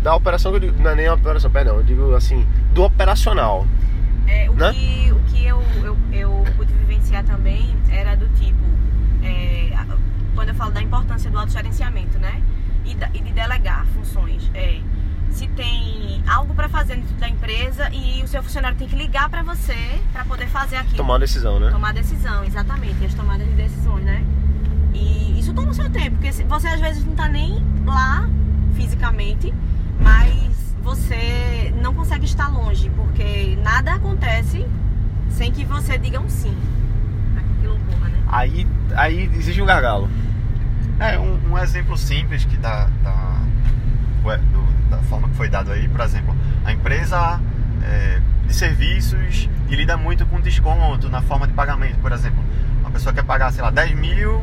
Da 0.00 0.14
operação 0.14 0.52
que 0.52 0.58
eu 0.58 0.60
digo, 0.60 0.80
não 0.80 0.92
é 0.92 0.94
nem 0.94 1.08
a 1.08 1.14
operação, 1.14 1.50
perdão, 1.50 1.74
eu 1.78 1.82
digo 1.82 2.14
assim, 2.14 2.46
do 2.72 2.84
operacional. 2.84 3.66
É, 4.28 4.48
o, 4.48 4.54
Né? 4.54 4.72
que, 4.74 5.10
o 5.12 5.18
que 5.26 5.44
eu, 5.44 5.60
eu, 5.82 5.96
eu 6.12 6.44
pude 6.56 6.72
vivenciar 6.74 7.24
também 7.24 7.74
era 7.90 8.14
do 8.16 8.28
tipo, 8.38 8.62
é, 9.24 9.72
quando 10.36 10.50
eu 10.50 10.54
falo 10.54 10.70
da 10.70 10.80
importância 10.80 11.28
do 11.28 11.36
autogerenciamento, 11.36 12.16
né? 12.16 12.40
e, 12.84 12.94
da- 12.94 13.10
e 13.12 13.18
de 13.20 13.32
delegar 13.32 13.86
funções. 13.86 14.48
É, 14.54 14.78
se 15.32 15.46
tem 15.48 16.22
algo 16.28 16.54
para 16.54 16.68
fazer 16.68 16.96
dentro 16.96 17.14
da 17.16 17.28
empresa 17.28 17.88
e 17.92 18.22
o 18.22 18.28
seu 18.28 18.42
funcionário 18.42 18.76
tem 18.76 18.88
que 18.88 18.96
ligar 18.96 19.28
para 19.28 19.42
você 19.42 19.76
para 20.12 20.24
poder 20.24 20.46
fazer 20.48 20.76
aquilo. 20.76 20.96
Tomar 20.98 21.14
uma 21.14 21.18
decisão, 21.20 21.58
né? 21.60 21.70
Tomar 21.70 21.92
decisão, 21.92 22.44
exatamente, 22.44 23.04
as 23.04 23.14
tomadas 23.14 23.46
de 23.46 23.54
decisões, 23.54 24.04
né? 24.04 24.24
E 24.94 25.38
isso 25.40 25.52
toma 25.54 25.70
o 25.70 25.74
seu 25.74 25.88
tempo, 25.90 26.12
porque 26.16 26.32
se- 26.32 26.44
você 26.44 26.68
às 26.68 26.80
vezes 26.80 27.04
não 27.04 27.14
tá 27.14 27.28
nem 27.28 27.62
lá 27.84 28.28
fisicamente, 28.74 29.52
mas 30.00 30.52
você 30.82 31.72
não 31.80 31.94
consegue 31.94 32.24
estar 32.24 32.48
longe, 32.48 32.90
porque 32.90 33.56
nada 33.62 33.94
acontece 33.94 34.66
sem 35.30 35.50
que 35.52 35.64
você 35.64 35.96
diga 35.98 36.20
um 36.20 36.28
sim. 36.28 36.56
Aquilo 37.36 37.74
ocorra, 37.76 38.08
né? 38.08 38.18
Aí, 38.28 38.66
aí 38.96 39.30
existe 39.36 39.60
um 39.62 39.66
gargalo. 39.66 40.08
É, 41.00 41.18
um, 41.18 41.52
um 41.52 41.58
exemplo 41.58 41.96
simples 41.96 42.44
que 42.44 42.56
dá, 42.56 42.88
dá- 43.02 43.40
ué, 44.24 44.36
do- 44.38 44.61
da 44.96 45.02
forma 45.02 45.28
que 45.28 45.34
foi 45.36 45.48
dado 45.48 45.72
aí, 45.72 45.88
por 45.88 46.00
exemplo, 46.00 46.34
a 46.64 46.72
empresa 46.72 47.40
é, 47.84 48.20
de 48.46 48.54
serviços 48.54 49.48
que 49.68 49.74
lida 49.76 49.96
muito 49.96 50.26
com 50.26 50.40
desconto 50.40 51.08
na 51.08 51.22
forma 51.22 51.46
de 51.46 51.52
pagamento, 51.52 51.98
por 51.98 52.12
exemplo, 52.12 52.42
uma 52.80 52.90
pessoa 52.90 53.12
quer 53.12 53.24
pagar, 53.24 53.52
sei 53.52 53.62
lá, 53.62 53.70
10 53.70 53.94
mil 53.94 54.42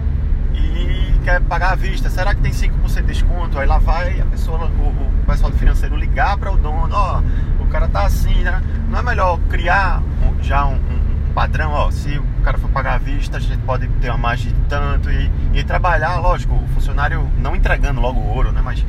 e 0.54 1.14
quer 1.24 1.42
pagar 1.42 1.74
à 1.74 1.76
vista, 1.76 2.10
será 2.10 2.34
que 2.34 2.42
tem 2.42 2.52
5% 2.52 3.02
de 3.02 3.02
desconto? 3.04 3.60
Aí 3.60 3.68
lá 3.68 3.78
vai 3.78 4.20
a 4.20 4.26
pessoa, 4.26 4.66
o, 4.66 4.88
o 4.88 5.26
pessoal 5.28 5.52
do 5.52 5.58
financeiro 5.58 5.96
ligar 5.96 6.38
para 6.38 6.52
o 6.52 6.58
dono, 6.58 6.90
ó, 6.96 7.22
o 7.60 7.66
cara 7.68 7.88
tá 7.88 8.06
assim, 8.06 8.44
né? 8.44 8.62
Não 8.90 9.00
é 9.00 9.04
melhor 9.04 9.40
criar 9.50 10.02
um- 10.24 10.42
já 10.44 10.66
um, 10.66 10.74
um- 10.76 11.10
padrão, 11.34 11.72
ó, 11.72 11.92
se 11.92 12.18
o 12.18 12.24
cara 12.44 12.58
for 12.58 12.70
pagar 12.72 12.96
à 12.96 12.98
vista, 12.98 13.38
a 13.38 13.40
gente 13.40 13.60
pode 13.60 13.88
ter 14.02 14.10
uma 14.10 14.18
margem 14.18 14.52
de 14.52 14.60
tanto 14.68 15.10
e, 15.12 15.32
e 15.54 15.64
trabalhar, 15.64 16.18
lógico, 16.20 16.56
o 16.56 16.68
funcionário 16.70 17.30
não 17.38 17.56
entregando 17.56 18.02
logo 18.02 18.20
o 18.20 18.28
ouro, 18.36 18.52
né? 18.52 18.62
Mas 18.66 18.84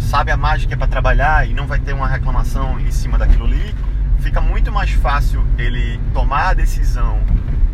sabe 0.00 0.30
a 0.30 0.36
margem 0.36 0.68
que 0.68 0.74
é 0.74 0.76
para 0.76 0.86
trabalhar 0.86 1.48
e 1.48 1.54
não 1.54 1.66
vai 1.66 1.78
ter 1.78 1.92
uma 1.92 2.06
reclamação 2.08 2.78
em 2.80 2.90
cima 2.90 3.18
daquilo 3.18 3.44
ali, 3.44 3.74
fica 4.20 4.40
muito 4.40 4.70
mais 4.72 4.90
fácil 4.92 5.44
ele 5.58 6.00
tomar 6.12 6.48
a 6.50 6.54
decisão 6.54 7.20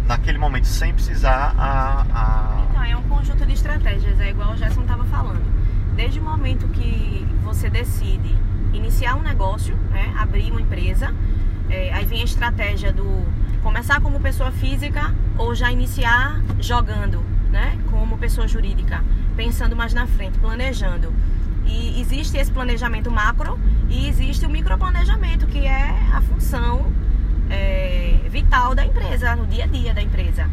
naquele 0.07 0.39
momento 0.39 0.67
sem 0.67 0.93
precisar 0.93 1.55
a, 1.57 2.05
a- 2.13 2.65
Então, 2.71 2.83
é 2.85 2.97
um 2.97 3.03
conjunto 3.03 3.45
de 3.47 3.53
estratégias, 3.53 4.19
é 4.21 4.31
igual 4.31 4.53
o 4.53 4.57
Gerson 4.57 4.83
estava 4.83 5.05
falando. 5.05 5.43
Desde 5.95 6.19
o 6.19 6.23
momento 6.23 6.67
que 6.69 7.27
você 7.43 7.69
decide 7.71 8.37
iniciar 8.73 9.15
um 9.17 9.23
negócio, 9.23 9.77
né, 9.91 10.13
abrir 10.19 10.51
uma 10.51 10.61
empresa, 10.61 11.13
é, 11.69 11.93
aí 11.93 12.05
vem 12.05 12.23
a 12.23 12.25
estratégia 12.25 12.93
do 12.93 13.25
começar 13.63 14.01
como 14.01 14.19
pessoa 14.21 14.51
física 14.51 15.15
ou 15.37 15.55
já 15.55 15.71
iniciar 15.71 16.41
jogando, 16.59 17.23
né, 17.51 17.79
como 17.91 18.17
pessoa 18.19 18.49
jurídica, 18.49 19.03
pensando 19.37 19.77
mais 19.77 19.93
na 19.95 20.07
frente, 20.07 20.39
planejando. 20.39 21.13
E 21.71 22.01
existe 22.01 22.37
esse 22.37 22.51
planejamento 22.51 23.11
macro 23.11 23.59
e 23.89 24.09
existe 24.09 24.45
o 24.45 24.51
microplanejamento, 24.51 25.47
que 25.47 25.67
é 25.67 25.97
a 26.13 26.21
função 26.21 26.93
é, 27.49 28.17
vital 28.29 28.75
da 28.75 28.85
empresa, 28.85 29.37
no 29.37 29.47
dia 29.47 29.65
a 29.65 29.67
dia 29.67 29.95
da 29.95 30.03
empresa. 30.03 30.49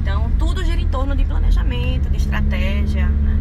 Então, 0.00 0.30
tudo 0.38 0.64
gira 0.64 0.80
em 0.80 0.88
torno 0.88 1.14
de 1.14 1.24
planejamento, 1.24 2.08
de 2.10 2.16
estratégia. 2.16 3.06
Né? 3.06 3.34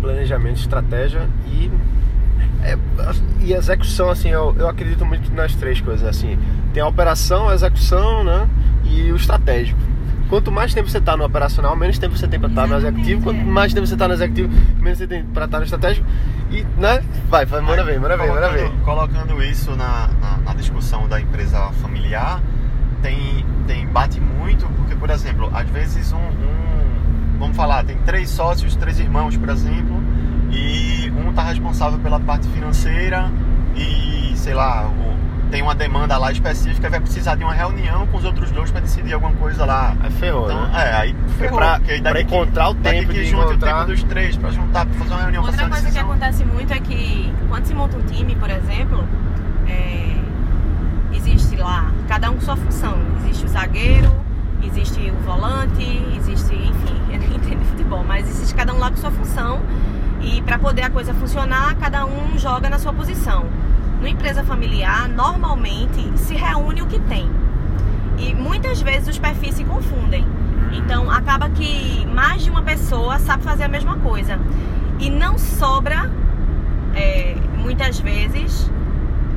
planejamento, 0.00 0.60
estratégia 0.60 1.28
e 1.46 1.70
é, 2.62 2.76
e 3.40 3.52
execução 3.52 4.10
assim 4.10 4.28
eu, 4.28 4.54
eu 4.58 4.68
acredito 4.68 5.04
muito 5.04 5.32
nas 5.32 5.54
três 5.54 5.80
coisas 5.80 6.06
assim 6.06 6.38
tem 6.72 6.82
a 6.82 6.86
operação 6.86 7.48
a 7.48 7.54
execução 7.54 8.22
né 8.22 8.48
e 8.84 9.10
o 9.12 9.16
estratégico 9.16 9.80
quanto 10.30 10.50
mais 10.50 10.72
tempo 10.72 10.88
você 10.88 10.96
está 10.98 11.16
no 11.16 11.24
operacional 11.24 11.76
menos 11.76 11.98
tempo 11.98 12.16
você 12.16 12.26
tem 12.28 12.38
para 12.40 12.48
estar 12.48 12.66
no 12.66 12.76
Exatamente, 12.76 13.00
executivo. 13.10 13.22
Quanto 13.24 13.44
mais 13.46 13.74
tempo 13.74 13.86
você 13.86 13.94
está 13.94 14.08
no 14.08 14.14
executivo 14.14 14.48
menos 14.80 14.98
você 14.98 15.06
tem 15.06 15.24
para 15.24 15.44
estar 15.44 15.58
no 15.58 15.64
estratégico. 15.64 16.06
E 16.50 16.62
né? 16.80 17.02
Vai 17.28 17.44
vai 17.44 17.60
manda 17.60 17.84
ver 17.84 18.00
manda 18.00 18.16
ver 18.16 18.28
manda 18.28 18.48
ver. 18.48 18.70
Colocando 18.84 19.42
isso 19.42 19.72
na, 19.76 20.08
na, 20.20 20.36
na 20.38 20.54
discussão 20.54 21.06
da 21.08 21.20
empresa 21.20 21.58
familiar, 21.82 22.40
tem, 23.02 23.44
tem 23.66 23.86
bate 23.86 24.20
muito, 24.20 24.66
porque, 24.76 24.94
por 24.94 25.10
exemplo, 25.10 25.50
às 25.52 25.68
vezes 25.68 26.12
um, 26.12 26.16
um- 26.16 27.38
vamos 27.38 27.56
falar, 27.56 27.84
tem 27.84 27.96
três 27.98 28.30
sócios, 28.30 28.74
três 28.76 28.98
irmãos, 29.00 29.36
por 29.36 29.48
exemplo, 29.48 30.02
e 30.50 31.10
um 31.16 31.30
está 31.30 31.42
responsável 31.42 31.98
pela 32.00 32.18
parte 32.20 32.46
financeira 32.48 33.30
e, 33.76 34.32
sei 34.36 34.54
lá, 34.54 34.86
o- 34.88 35.19
tem 35.50 35.62
uma 35.62 35.74
demanda 35.74 36.16
lá 36.16 36.30
específica 36.32 36.88
vai 36.88 37.00
precisar 37.00 37.34
de 37.34 37.42
uma 37.44 37.52
reunião 37.52 38.06
com 38.06 38.16
os 38.18 38.24
outros 38.24 38.50
dois 38.50 38.70
para 38.70 38.80
decidir 38.80 39.12
alguma 39.14 39.32
coisa 39.34 39.64
lá. 39.64 39.94
aí 40.00 40.10
ferrou 40.12 40.44
Então, 40.44 40.68
né 40.68 40.70
é, 40.90 40.92
aí 40.96 41.16
ferrou, 41.38 41.58
pra- 41.58 41.80
pra 41.80 41.98
daqui 41.98 42.24
que- 42.24 42.34
encontrar 42.34 42.68
o 42.70 42.74
tempo 42.74 43.08
que 43.08 43.14
de 43.14 43.24
junte 43.26 43.44
encontrar- 43.54 43.74
o 43.74 43.78
tempo 43.86 43.86
dos 43.90 44.02
três 44.04 44.36
para 44.36 44.50
juntar, 44.50 44.86
para 44.86 44.94
fazer 44.98 45.10
uma 45.14 45.22
reunião, 45.22 45.42
Outra 45.44 45.58
coisa 45.62 45.76
que 45.76 45.82
decisão. 45.82 46.02
acontece 46.10 46.44
muito 46.44 46.72
é 46.72 46.78
que 46.80 47.34
quando 47.48 47.64
se 47.66 47.74
monta 47.74 47.96
um 47.96 48.02
time, 48.02 48.34
por 48.36 48.48
exemplo, 48.50 49.04
é, 49.68 50.16
existe 51.12 51.56
lá 51.56 51.90
cada 52.08 52.30
um 52.30 52.34
com 52.34 52.40
sua 52.40 52.56
função. 52.56 52.96
Existe 53.18 53.44
o 53.44 53.48
zagueiro, 53.48 54.12
existe 54.62 55.10
o 55.10 55.16
volante, 55.24 55.82
existe, 56.16 56.54
enfim, 56.54 56.96
eu 57.10 57.18
não 57.18 57.36
entendo 57.36 57.58
de 57.60 57.64
futebol, 57.66 58.04
mas 58.06 58.28
existe 58.28 58.54
cada 58.54 58.72
um 58.72 58.78
lá 58.78 58.90
com 58.90 58.96
sua 58.96 59.10
função. 59.10 59.60
E 60.22 60.42
para 60.42 60.58
poder 60.58 60.82
a 60.82 60.90
coisa 60.90 61.14
funcionar, 61.14 61.74
cada 61.76 62.04
um 62.04 62.38
joga 62.38 62.68
na 62.68 62.78
sua 62.78 62.92
posição. 62.92 63.46
No 64.00 64.06
empresa 64.06 64.42
familiar, 64.42 65.08
normalmente 65.08 66.18
se 66.18 66.34
reúne 66.34 66.82
o 66.82 66.86
que 66.86 66.98
tem. 67.00 67.30
E 68.18 68.34
muitas 68.34 68.80
vezes 68.80 69.08
os 69.08 69.18
perfis 69.18 69.54
se 69.54 69.64
confundem. 69.64 70.26
Então 70.72 71.10
acaba 71.10 71.48
que 71.50 72.06
mais 72.06 72.42
de 72.42 72.50
uma 72.50 72.62
pessoa 72.62 73.18
sabe 73.18 73.42
fazer 73.42 73.64
a 73.64 73.68
mesma 73.68 73.96
coisa. 73.96 74.38
E 74.98 75.10
não 75.10 75.38
sobra, 75.38 76.10
é, 76.94 77.36
muitas 77.56 77.98
vezes, 77.98 78.70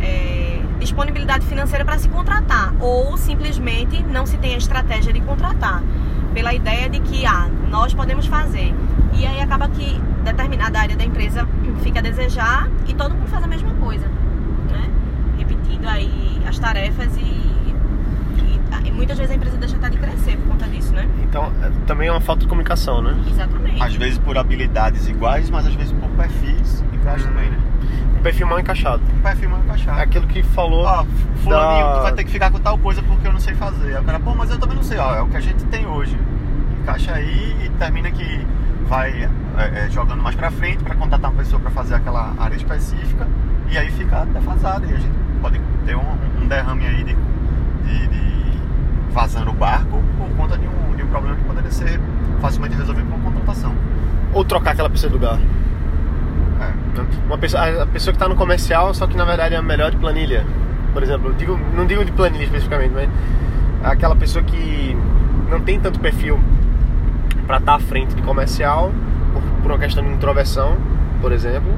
é, 0.02 0.62
disponibilidade 0.80 1.46
financeira 1.46 1.86
para 1.86 1.98
se 1.98 2.10
contratar. 2.10 2.74
Ou 2.80 3.18
simplesmente 3.18 4.04
não 4.04 4.26
se 4.26 4.38
tem 4.38 4.56
a 4.56 4.58
estratégia 4.58 5.14
de 5.14 5.22
contratar. 5.22 5.82
Pela 6.34 6.54
ideia 6.54 6.90
de 6.90 7.00
que 7.00 7.26
ah, 7.26 7.48
nós 7.70 7.94
podemos 7.94 8.26
fazer. 8.26 8.74
E 9.14 9.26
aí 9.26 9.40
acaba 9.40 9.70
que 9.70 10.02
determinada 10.24 10.80
área 10.80 10.96
da 10.96 11.04
empresa 11.04 11.48
fica 11.82 12.00
a 12.00 12.02
desejar 12.02 12.70
e 12.88 12.94
todo 12.94 13.14
mundo 13.14 13.28
faz 13.28 13.44
a 13.44 13.48
mesma 13.48 13.72
coisa. 13.76 14.08
Né? 14.72 14.90
Repetindo 15.38 15.88
aí 15.88 16.42
as 16.48 16.53
tarefas 16.68 17.18
e, 17.18 17.22
e- 17.22 17.76
e 18.86 18.92
muitas 18.92 19.18
vezes 19.18 19.32
a 19.34 19.36
empresa 19.36 19.58
deixa 19.58 19.76
até 19.76 19.90
de 19.90 19.98
crescer 19.98 20.38
por 20.38 20.48
conta 20.52 20.66
disso, 20.68 20.94
né? 20.94 21.06
então 21.24 21.52
é, 21.62 21.70
também 21.86 22.08
é 22.08 22.12
uma 22.12 22.22
falta 22.22 22.42
de 22.42 22.48
comunicação 22.48 23.02
né 23.02 23.14
Exatamente. 23.30 23.82
Às 23.84 23.96
vezes 23.96 24.18
por 24.18 24.38
habilidades 24.38 25.08
iguais, 25.10 25.50
mas 25.50 25.68
às 25.68 25.74
vezes 25.76 25.92
por 25.92 26.10
perfis 26.12 26.84
iguais 26.94 27.22
também, 27.24 27.50
né? 27.50 27.58
um 28.18 28.22
perfil 28.24 28.48
mal 28.48 28.60
encaixado 28.60 29.02
Um 29.18 29.22
perfil 29.22 29.50
mal 29.50 29.60
é 29.60 29.64
encaixado. 29.64 30.00
aquilo 30.00 30.26
que 30.28 30.42
falou 30.42 30.86
Ó, 30.86 31.06
fulaninho, 31.44 31.86
da- 31.86 31.96
tu 31.98 32.02
vai 32.04 32.14
ter 32.14 32.24
que 32.24 32.32
ficar 32.32 32.50
com 32.52 32.60
tal 32.60 32.78
coisa 32.78 33.02
porque 33.04 33.28
eu 33.28 33.34
não 33.34 33.40
sei 33.42 33.54
fazer. 33.56 33.96
Aí 33.98 34.02
o 34.02 34.06
cara, 34.06 34.20
pô, 34.22 34.34
mas 34.34 34.50
eu 34.50 34.58
também 34.58 34.76
não 34.78 34.84
sei, 34.84 34.98
ó, 34.98 35.16
é 35.16 35.22
o 35.22 35.28
que 35.28 35.36
a 35.36 35.42
gente 35.42 35.64
tem 35.66 35.86
hoje. 35.86 36.18
Encaixa 36.82 37.14
aí 37.14 37.56
e 37.66 37.70
termina 37.78 38.10
que 38.12 38.48
vai 38.88 39.30
é, 39.58 39.86
é, 39.86 39.90
jogando 39.90 40.22
mais 40.24 40.36
pra 40.36 40.50
frente 40.52 40.82
pra 40.84 40.96
contratar 40.96 41.30
uma 41.32 41.38
pessoa 41.38 41.60
pra 41.62 41.72
fazer 41.72 41.96
aquela 41.96 42.34
área 42.40 42.56
específica 42.56 43.28
e 43.70 43.78
aí 43.78 43.90
fica 43.92 44.24
defasado. 44.26 44.86
E 44.86 44.94
a 44.94 44.98
gente 44.98 45.14
pode 45.44 45.60
ter 45.86 45.96
um, 45.96 46.02
um 46.42 46.48
derrame 46.48 46.86
aí 46.88 47.04
de, 47.04 47.14
de, 47.86 48.08
de 48.08 48.58
vazando 49.12 49.52
o 49.52 49.54
barco 49.54 50.02
por 50.18 50.28
conta 50.38 50.58
de 50.58 50.66
um, 50.68 50.96
de 50.96 51.04
um 51.04 51.08
problema 51.08 51.36
que 51.36 51.44
poderia 51.44 51.70
ser 51.72 52.00
facilmente 52.42 52.76
resolvido 52.76 53.06
por 53.08 53.16
uma 53.16 53.26
contratação. 53.32 53.76
ou 54.34 54.44
trocar 54.44 54.72
aquela 54.72 54.90
pessoa 54.90 55.10
de 55.12 55.16
lugar 55.18 55.38
É. 56.62 56.72
Uma 57.28 57.38
pessoa, 57.38 57.84
a- 57.84 57.86
pessoa 57.86 58.14
que 58.14 58.18
está 58.18 58.28
no 58.28 58.36
comercial, 58.36 58.94
só 58.94 59.06
que 59.06 59.16
na 59.18 59.26
verdade 59.26 59.54
é 59.54 59.58
a 59.58 59.62
melhor 59.62 59.92
de 59.92 59.98
planilha. 59.98 60.46
Por 60.94 61.04
exemplo, 61.04 61.34
digo, 61.34 61.60
não 61.76 61.86
digo 61.86 62.06
de 62.06 62.12
planilha 62.12 62.44
especificamente, 62.46 62.92
mas 62.94 63.10
aquela 63.84 64.16
pessoa 64.16 64.44
que 64.44 64.96
não 65.50 65.60
tem 65.60 65.80
tanto 65.80 66.00
perfil 66.00 66.40
para 67.48 67.58
estar 67.58 67.76
à 67.76 67.80
frente 67.80 68.16
de 68.16 68.22
comercial, 68.22 68.92
por, 69.34 69.42
por 69.62 69.72
uma 69.72 69.80
questão 69.80 70.04
de 70.04 70.12
introversão, 70.12 70.78
por 71.20 71.32
exemplo. 71.32 71.72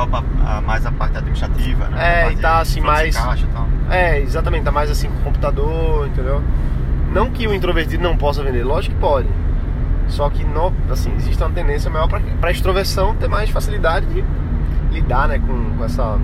Topa 0.00 0.24
mais 0.66 0.86
a 0.86 0.92
parte 0.92 1.18
administrativa, 1.18 1.88
né? 1.88 2.28
É, 2.28 2.32
e 2.32 2.36
tá, 2.36 2.60
assim, 2.60 2.80
mais- 2.80 3.16
caixa 3.16 3.46
tal. 3.52 3.66
é, 3.90 4.20
exatamente, 4.20 4.64
tá 4.64 4.70
mais 4.72 4.90
assim 4.90 5.08
com 5.08 5.16
o 5.18 5.22
computador, 5.22 6.06
entendeu? 6.06 6.42
Não 7.12 7.30
que 7.30 7.46
o 7.46 7.54
introvertido 7.54 8.02
não 8.02 8.16
possa 8.16 8.42
vender, 8.42 8.62
lógico 8.62 8.94
que 8.94 9.00
pode. 9.00 9.28
Só 10.08 10.28
que 10.30 10.44
no, 10.44 10.72
assim, 10.90 11.12
existe 11.16 11.42
uma 11.42 11.50
tendência 11.50 11.90
maior 11.90 12.08
para 12.08 12.20
a 12.42 12.50
extroversão 12.50 13.14
ter 13.14 13.28
mais 13.28 13.50
facilidade 13.50 14.06
de 14.06 14.24
lidar 14.92 15.28
né, 15.28 15.38
com, 15.38 15.76
com, 15.76 15.84
essa, 15.84 16.18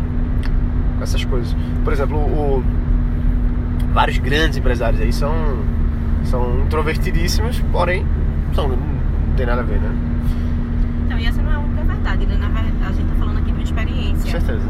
com 0.96 1.02
essas 1.02 1.24
coisas. 1.24 1.54
Por 1.84 1.92
exemplo, 1.92 2.18
o, 2.18 2.64
vários 3.92 4.18
grandes 4.18 4.56
empresários 4.58 5.00
aí 5.00 5.12
são, 5.12 5.32
são 6.24 6.60
introvertidíssimos, 6.60 7.60
porém 7.72 8.06
são, 8.54 8.68
não 8.68 8.78
tem 9.36 9.46
nada 9.46 9.60
a 9.60 9.64
ver, 9.64 9.78
né? 9.80 9.90
Então, 11.04 11.18
e 11.18 11.26
essa 11.26 11.40
não 11.42 11.52
é 11.52 11.54
a 11.54 11.58
única 11.58 11.82
verdade, 11.84 12.26
né? 12.26 12.36
Na 12.36 12.48
verdade, 12.48 12.76
a 12.84 12.92
gente 12.92 13.08
tá 13.08 13.14
falando 13.18 13.35
Com 13.72 13.80
experiência. 13.80 14.40
certeza. 14.40 14.66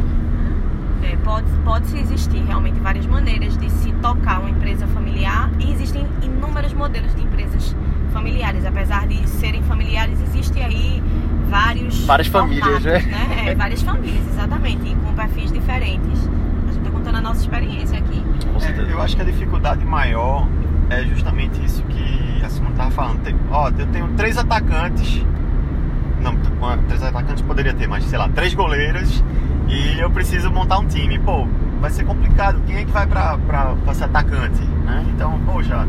É, 1.03 1.17
pode, 1.19 1.47
pode-se 1.65 1.99
existir 1.99 2.43
realmente 2.45 2.81
várias 2.81 3.07
maneiras 3.07 3.57
de 3.57 3.71
se 3.71 3.93
tocar 3.95 4.41
uma 4.41 4.51
empresa 4.51 4.87
familiar 4.89 5.51
e 5.61 5.73
existem 5.73 6.05
inúmeros 6.23 6.73
modelos 6.73 7.15
de 7.15 7.23
empresas 7.23 7.77
familiares. 8.13 8.65
Apesar 8.65 9.07
de 9.07 9.29
serem 9.29 9.63
familiares, 9.63 10.21
existe 10.21 10.61
aí 10.61 11.03
vários 11.49 12.05
Várias 12.07 12.27
famílias, 12.27 12.65
formatos, 12.83 13.07
né? 13.07 13.49
É, 13.51 13.55
várias 13.55 13.83
famílias, 13.83 14.27
exatamente, 14.29 14.91
e 14.91 14.97
com 14.97 15.13
perfis 15.15 15.53
diferentes. 15.53 16.29
A 16.69 16.73
gente 16.73 16.79
está 16.79 16.91
contando 16.91 17.17
a 17.17 17.21
nossa 17.21 17.41
experiência 17.41 17.99
aqui. 17.99 18.23
É, 18.63 18.93
eu 18.93 19.01
acho 19.01 19.15
que 19.15 19.23
a 19.23 19.25
dificuldade 19.25 19.85
maior 19.85 20.49
é 20.91 21.03
justamente 21.05 21.65
isso 21.65 21.85
que 21.85 22.43
a 22.45 22.49
Simone 22.49 22.73
estava 22.73 22.91
falando. 22.91 23.23
Tem- 23.23 23.37
ó, 23.51 23.69
eu 23.69 23.87
tenho 23.87 24.09
três 24.17 24.37
atacantes. 24.39 25.25
Não, 26.33 26.79
três 26.89 27.03
atacantes 27.03 27.43
poderia 27.43 27.73
ter, 27.75 27.87
mas 27.87 28.05
sei 28.05 28.19
lá, 28.19 28.29
três 28.29 28.55
goleiros 28.55 29.23
e 29.69 29.99
eu 29.99 30.11
preciso 30.11 30.51
montar 30.51 30.79
um 30.79 30.87
time. 30.87 31.19
Pô, 31.19 31.47
vai 31.81 31.91
ser 31.91 32.05
complicado. 32.05 32.61
Quem 32.67 32.77
é 32.79 32.85
que 32.85 32.91
vai 32.91 33.07
pra, 33.07 33.37
ser 33.95 34.05
atacante? 34.05 34.61
Né? 34.85 35.05
Então, 35.11 35.39
poxa, 35.47 35.87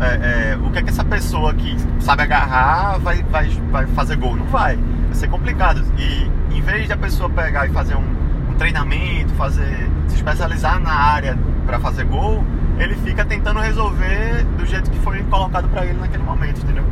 é, 0.00 0.52
é, 0.52 0.56
o 0.62 0.70
que 0.70 0.78
é 0.78 0.82
que 0.82 0.90
essa 0.90 1.04
pessoa 1.04 1.52
que 1.54 1.76
sabe 2.00 2.22
agarrar 2.22 2.98
vai, 2.98 3.22
vai, 3.24 3.48
vai 3.70 3.86
fazer 3.88 4.16
gol? 4.16 4.36
Não 4.36 4.46
vai. 4.46 4.76
Vai 4.76 5.14
ser 5.14 5.28
complicado. 5.28 5.82
E 5.98 6.30
em 6.56 6.60
vez 6.60 6.86
de 6.86 6.92
a 6.92 6.96
pessoa 6.96 7.28
pegar 7.30 7.66
e 7.66 7.70
fazer 7.70 7.94
um, 7.96 8.50
um 8.50 8.54
treinamento, 8.54 9.32
fazer 9.34 9.88
se 10.08 10.16
especializar 10.16 10.78
na 10.80 10.92
área 10.92 11.38
para 11.66 11.78
fazer 11.78 12.04
gol, 12.04 12.44
ele 12.78 12.94
fica 12.96 13.24
tentando 13.24 13.60
resolver 13.60 14.44
do 14.56 14.64
jeito 14.64 14.90
que 14.90 14.98
foi 15.00 15.22
colocado 15.24 15.68
para 15.68 15.84
ele 15.84 15.98
naquele 15.98 16.22
momento, 16.22 16.62
entendeu? 16.62 16.84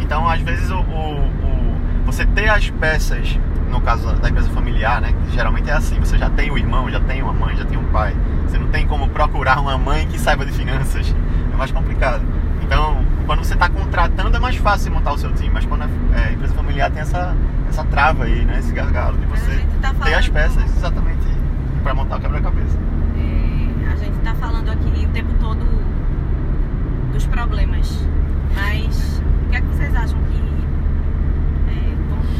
Então, 0.00 0.28
às 0.28 0.40
vezes, 0.40 0.70
o, 0.70 0.76
o- 0.76 0.80
o- 0.80 1.53
você 2.04 2.26
ter 2.26 2.48
as 2.48 2.70
peças, 2.70 3.38
no 3.70 3.80
caso 3.80 4.12
da 4.16 4.28
empresa 4.28 4.50
familiar, 4.50 5.00
né? 5.00 5.12
Que 5.12 5.34
geralmente 5.34 5.70
é 5.70 5.72
assim, 5.72 5.98
você 5.98 6.18
já 6.18 6.30
tem 6.30 6.50
o 6.50 6.58
irmão, 6.58 6.90
já 6.90 7.00
tem 7.00 7.22
uma 7.22 7.32
mãe, 7.32 7.56
já 7.56 7.64
tem 7.64 7.78
um 7.78 7.84
pai. 7.84 8.14
Você 8.46 8.58
não 8.58 8.68
tem 8.68 8.86
como 8.86 9.08
procurar 9.08 9.60
uma 9.60 9.76
mãe 9.76 10.06
que 10.06 10.18
saiba 10.18 10.44
de 10.44 10.52
finanças. 10.52 11.14
É 11.52 11.56
mais 11.56 11.70
complicado. 11.70 12.22
Então, 12.62 13.04
quando 13.26 13.44
você 13.44 13.54
está 13.54 13.68
contratando, 13.68 14.36
é 14.36 14.40
mais 14.40 14.56
fácil 14.56 14.92
montar 14.92 15.12
o 15.12 15.18
seu 15.18 15.32
time. 15.32 15.50
Mas 15.52 15.64
quando 15.64 15.82
a 15.82 15.88
é, 16.18 16.32
empresa 16.32 16.54
familiar 16.54 16.90
tem 16.90 17.02
essa, 17.02 17.34
essa 17.68 17.84
trava 17.84 18.24
aí, 18.24 18.44
né? 18.44 18.58
Esse 18.58 18.72
gargalo 18.72 19.18
de 19.18 19.24
A 19.24 19.28
você 19.28 19.66
tá 19.80 19.94
ter 20.04 20.14
as 20.14 20.28
peças 20.28 20.64
exatamente 20.76 21.26
para 21.82 21.94
montar 21.94 22.16
o 22.16 22.20
quebra-cabeça. 22.20 22.78
É, 23.18 23.92
a 23.92 23.96
gente 23.96 24.16
está 24.16 24.34
falando 24.34 24.70
aqui 24.70 25.04
o 25.04 25.08
tempo 25.10 25.32
todo 25.38 25.64
dos 27.12 27.26
problemas, 27.26 28.08
mas 28.54 29.22
o 29.44 29.50
que 29.50 29.56
é 29.56 29.60
que 29.60 29.66
vocês 29.68 29.94
acham 29.94 30.18
que. 30.24 30.63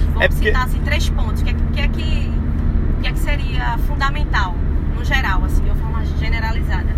É, 0.04 0.12
vamos 0.12 0.22
É 0.22 0.28
porque- 0.28 0.46
citar 0.48 0.64
assim, 0.64 0.80
três 0.80 1.08
pontos. 1.10 1.42
O 1.42 1.44
que 1.44 1.50
é, 1.50 1.54
que- 1.54 1.80
é 1.80 1.88
que, 1.88 2.32
que 3.02 3.08
é 3.08 3.12
que 3.12 3.18
seria 3.18 3.76
fundamental, 3.86 4.54
no 4.96 5.04
geral, 5.04 5.44
assim, 5.44 5.62
de 5.62 5.70
uma 5.70 5.76
forma 5.76 6.04
generalizada? 6.18 6.88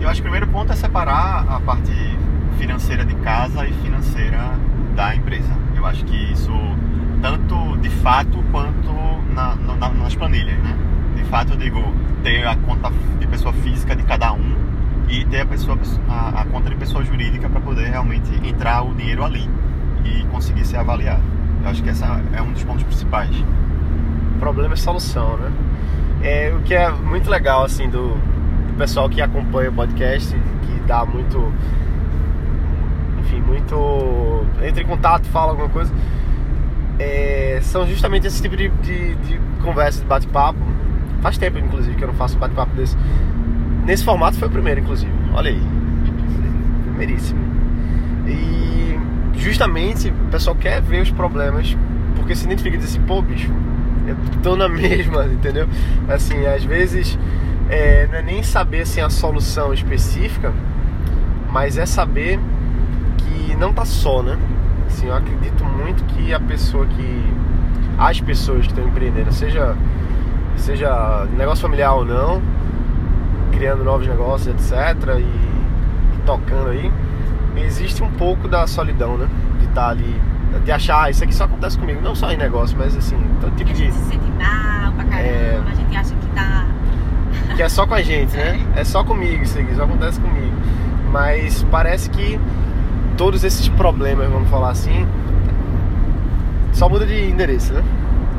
Eu 0.00 0.08
acho 0.08 0.22
que 0.22 0.28
o 0.28 0.30
primeiro 0.30 0.48
ponto 0.48 0.72
é 0.72 0.76
separar 0.76 1.44
a 1.48 1.60
parte 1.60 1.92
financeira 2.58 3.04
de 3.04 3.14
casa 3.16 3.66
e 3.66 3.72
financeira 3.74 4.38
da 4.96 5.14
empresa. 5.14 5.52
Eu 5.76 5.84
acho 5.86 6.04
que 6.04 6.16
isso, 6.32 6.50
tanto 7.22 7.76
de 7.78 7.90
fato 7.90 8.42
quanto 8.50 8.90
na- 9.34 9.54
na- 9.56 9.88
nas 9.90 10.14
planilhas, 10.14 10.58
né? 10.58 10.74
De 11.16 11.24
fato, 11.24 11.52
eu 11.52 11.56
digo, 11.58 11.80
ter 12.22 12.46
a 12.46 12.56
conta 12.56 12.90
de 13.18 13.26
pessoa 13.26 13.52
física 13.52 13.94
de 13.94 14.02
cada 14.04 14.32
um 14.32 14.54
e 15.08 15.24
ter 15.26 15.40
a, 15.42 15.46
pessoa, 15.46 15.78
a, 16.08 16.40
a 16.40 16.44
conta 16.46 16.70
de 16.70 16.76
pessoa 16.76 17.04
jurídica 17.04 17.48
para 17.48 17.60
poder 17.60 17.88
realmente 17.90 18.30
entrar 18.46 18.82
o 18.82 18.94
dinheiro 18.94 19.24
ali 19.24 19.48
e 20.04 20.24
conseguir 20.26 20.64
ser 20.64 20.78
avaliado. 20.78 21.22
Eu 21.62 21.70
acho 21.70 21.82
que 21.82 21.90
esse 21.90 22.02
é 22.04 22.42
um 22.42 22.52
dos 22.52 22.64
pontos 22.64 22.82
principais. 22.84 23.30
problema 24.38 24.74
é 24.74 24.76
solução, 24.76 25.36
né? 25.36 25.52
É, 26.22 26.52
o 26.54 26.60
que 26.62 26.74
é 26.74 26.90
muito 26.90 27.30
legal, 27.30 27.64
assim, 27.64 27.88
do, 27.88 28.14
do 28.14 28.74
pessoal 28.76 29.08
que 29.08 29.20
acompanha 29.20 29.70
o 29.70 29.72
podcast, 29.72 30.34
que 30.62 30.80
dá 30.86 31.04
muito. 31.04 31.52
Enfim, 33.20 33.40
muito. 33.40 34.44
entra 34.62 34.82
em 34.82 34.86
contato, 34.86 35.26
fala 35.26 35.52
alguma 35.52 35.68
coisa. 35.68 35.92
é, 36.98 37.58
são 37.62 37.86
justamente 37.86 38.26
esse 38.26 38.42
tipo 38.42 38.56
de, 38.56 38.68
de, 38.68 39.14
de 39.16 39.40
conversa, 39.62 40.00
de 40.00 40.06
bate-papo. 40.06 40.58
Faz 41.22 41.38
tempo, 41.38 41.58
inclusive, 41.58 41.94
que 41.96 42.04
eu 42.04 42.08
não 42.08 42.14
faço 42.14 42.38
bate-papo 42.38 42.74
desse. 42.74 42.96
Nesse 43.84 44.04
formato 44.04 44.36
foi 44.36 44.48
o 44.48 44.50
primeiro, 44.50 44.80
inclusive. 44.80 45.12
Olha 45.32 45.50
aí. 45.50 45.62
Primeiríssimo. 46.84 47.40
E 48.26 48.98
justamente 49.40 50.08
o 50.08 50.30
pessoal 50.30 50.54
quer 50.54 50.80
ver 50.80 51.02
os 51.02 51.10
problemas, 51.10 51.76
porque 52.16 52.36
se 52.36 52.44
identifica 52.44 52.76
e 52.76 52.78
diz 52.78 52.90
assim, 52.90 53.02
pô, 53.02 53.22
bicho, 53.22 53.52
eu 54.06 54.16
tô 54.42 54.56
na 54.56 54.68
mesma, 54.70 55.24
entendeu? 55.24 55.68
Assim, 56.08 56.46
às 56.46 56.64
vezes 56.64 57.18
é, 57.68 58.06
não 58.08 58.18
é 58.18 58.22
nem 58.22 58.42
saber 58.42 58.82
assim, 58.82 59.00
a 59.00 59.08
solução 59.08 59.72
específica, 59.72 60.52
mas 61.52 61.78
é 61.78 61.86
saber 61.86 62.38
que 63.18 63.56
não 63.56 63.72
tá 63.72 63.84
só, 63.84 64.22
né? 64.22 64.38
Assim, 64.86 65.06
eu 65.06 65.14
acredito 65.14 65.64
muito 65.64 66.04
que 66.04 66.34
a 66.34 66.40
pessoa 66.40 66.84
que. 66.86 67.40
As 67.96 68.18
pessoas 68.20 68.62
que 68.62 68.68
estão 68.68 68.84
empreendendo, 68.88 69.30
seja, 69.32 69.76
seja 70.56 71.26
negócio 71.36 71.60
familiar 71.60 71.92
ou 71.92 72.04
não, 72.04 72.40
criando 73.52 73.84
novos 73.84 74.06
negócios, 74.06 74.48
etc. 74.48 75.18
E, 75.18 75.22
e 75.22 76.22
tocando 76.24 76.70
aí, 76.70 76.90
existe 77.62 78.02
um 78.02 78.10
pouco 78.10 78.48
da 78.48 78.66
solidão, 78.66 79.16
né? 79.16 79.28
De 79.58 79.66
estar 79.66 79.88
ali, 79.88 80.14
de 80.64 80.72
achar, 80.72 81.04
ah, 81.04 81.10
isso 81.10 81.22
aqui 81.24 81.34
só 81.34 81.44
acontece 81.44 81.78
comigo, 81.78 82.00
não 82.02 82.14
só 82.14 82.30
em 82.30 82.36
negócio, 82.36 82.76
mas 82.78 82.96
assim, 82.96 83.16
todo 83.40 83.54
tipo 83.56 83.70
a 83.70 83.74
de. 83.74 83.80
gente 83.84 83.94
se 83.94 84.04
sente 84.10 84.30
mal 84.38 84.92
pra 84.92 85.04
caramba, 85.04 85.28
É. 85.28 85.60
a 85.70 85.74
gente 85.74 85.96
acha 85.96 86.14
que 86.14 86.26
tá. 86.28 86.66
que 87.56 87.62
é 87.62 87.68
só 87.68 87.86
com 87.86 87.94
a 87.94 88.02
gente, 88.02 88.36
né? 88.36 88.60
É 88.76 88.84
só 88.84 89.02
comigo 89.04 89.42
isso 89.42 89.58
aqui, 89.58 89.74
só 89.74 89.84
acontece 89.84 90.20
comigo. 90.20 90.54
Mas 91.12 91.64
parece 91.70 92.08
que 92.10 92.38
todos 93.16 93.42
esses 93.44 93.68
problemas, 93.68 94.28
vamos 94.30 94.48
falar 94.48 94.70
assim, 94.70 95.06
só 96.72 96.88
muda 96.88 97.04
de 97.06 97.28
endereço, 97.30 97.72
né? 97.72 97.82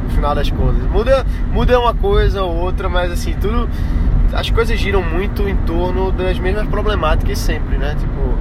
No 0.06 0.10
final 0.10 0.34
das 0.34 0.50
contas. 0.50 0.84
Muda, 0.90 1.26
muda 1.52 1.80
uma 1.80 1.94
coisa 1.94 2.44
ou 2.44 2.56
outra, 2.56 2.90
mas 2.90 3.12
assim, 3.12 3.34
tudo. 3.40 3.70
As 4.34 4.50
coisas 4.50 4.80
giram 4.80 5.04
muito 5.04 5.48
em 5.48 5.56
torno 5.58 6.10
das 6.14 6.40
mesmas 6.40 6.66
problemáticas 6.68 7.38
sempre, 7.38 7.78
né? 7.78 7.96
Tipo, 8.00 8.38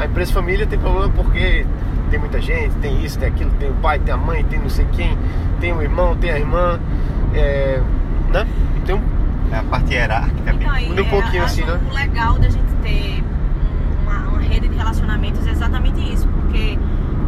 a 0.00 0.06
empresa 0.06 0.32
família 0.32 0.66
tem 0.66 0.78
problema 0.78 1.08
porque 1.10 1.66
tem 2.10 2.18
muita 2.18 2.40
gente, 2.40 2.74
tem 2.76 3.04
isso, 3.04 3.18
tem 3.18 3.28
aquilo, 3.28 3.50
tem 3.52 3.70
o 3.70 3.74
pai, 3.74 3.98
tem 3.98 4.12
a 4.12 4.16
mãe, 4.16 4.42
tem 4.44 4.58
não 4.58 4.68
sei 4.68 4.86
quem, 4.92 5.16
tem 5.60 5.72
o 5.72 5.82
irmão, 5.82 6.16
tem 6.16 6.30
a 6.30 6.38
irmã, 6.38 6.80
é, 7.34 7.80
né? 8.32 8.46
Um 8.88 9.54
É 9.54 9.58
a 9.58 9.62
parte 9.64 9.92
hierárquica. 9.94 10.52
bem- 10.52 10.56
Então, 10.62 10.70
aí, 10.72 10.88
Muda 10.88 11.02
um 11.02 11.06
é, 11.06 11.08
pouquinho 11.08 11.44
assim, 11.44 11.64
né? 11.64 11.80
O 11.90 11.94
legal 11.94 12.34
da 12.38 12.48
gente 12.48 12.72
ter 12.82 13.22
uma, 14.02 14.18
uma 14.30 14.40
rede 14.40 14.68
de 14.68 14.76
relacionamentos 14.76 15.46
é 15.46 15.50
exatamente 15.50 16.00
isso, 16.12 16.26
porque 16.28 16.78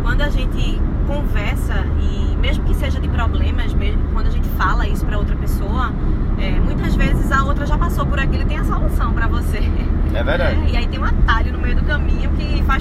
quando 0.03 0.23
a 0.23 0.29
gente 0.31 0.81
conversa 1.07 1.85
e 2.01 2.37
mesmo 2.41 2.65
que 2.65 2.75
seja 2.75 2.99
de 2.99 3.09
problemas, 3.09 3.73
mesmo 3.75 4.03
quando 4.13 4.27
a 4.29 4.31
gente 4.31 4.49
fala 4.51 4.87
isso 4.89 5.05
pra 5.07 5.19
outra 5.19 5.37
pessoa, 5.37 5.93
é, 6.39 6.51
muitas 6.61 6.95
vezes 6.97 7.31
a 7.31 7.45
outra 7.45 7.67
já 7.67 7.77
passou 7.79 8.07
por 8.07 8.19
aquilo 8.19 8.43
e 8.43 8.47
tem 8.47 8.59
a 8.59 8.65
solução 8.65 9.13
pra 9.13 9.27
você. 9.29 9.61
É 10.15 10.23
verdade. 10.25 10.57
É, 10.67 10.71
e 10.73 10.77
aí 10.77 10.87
tem 10.87 10.99
um 11.01 11.05
atalho 11.05 11.53
no 11.53 11.59
meio 11.61 11.77
do 11.77 11.85
caminho 11.85 12.12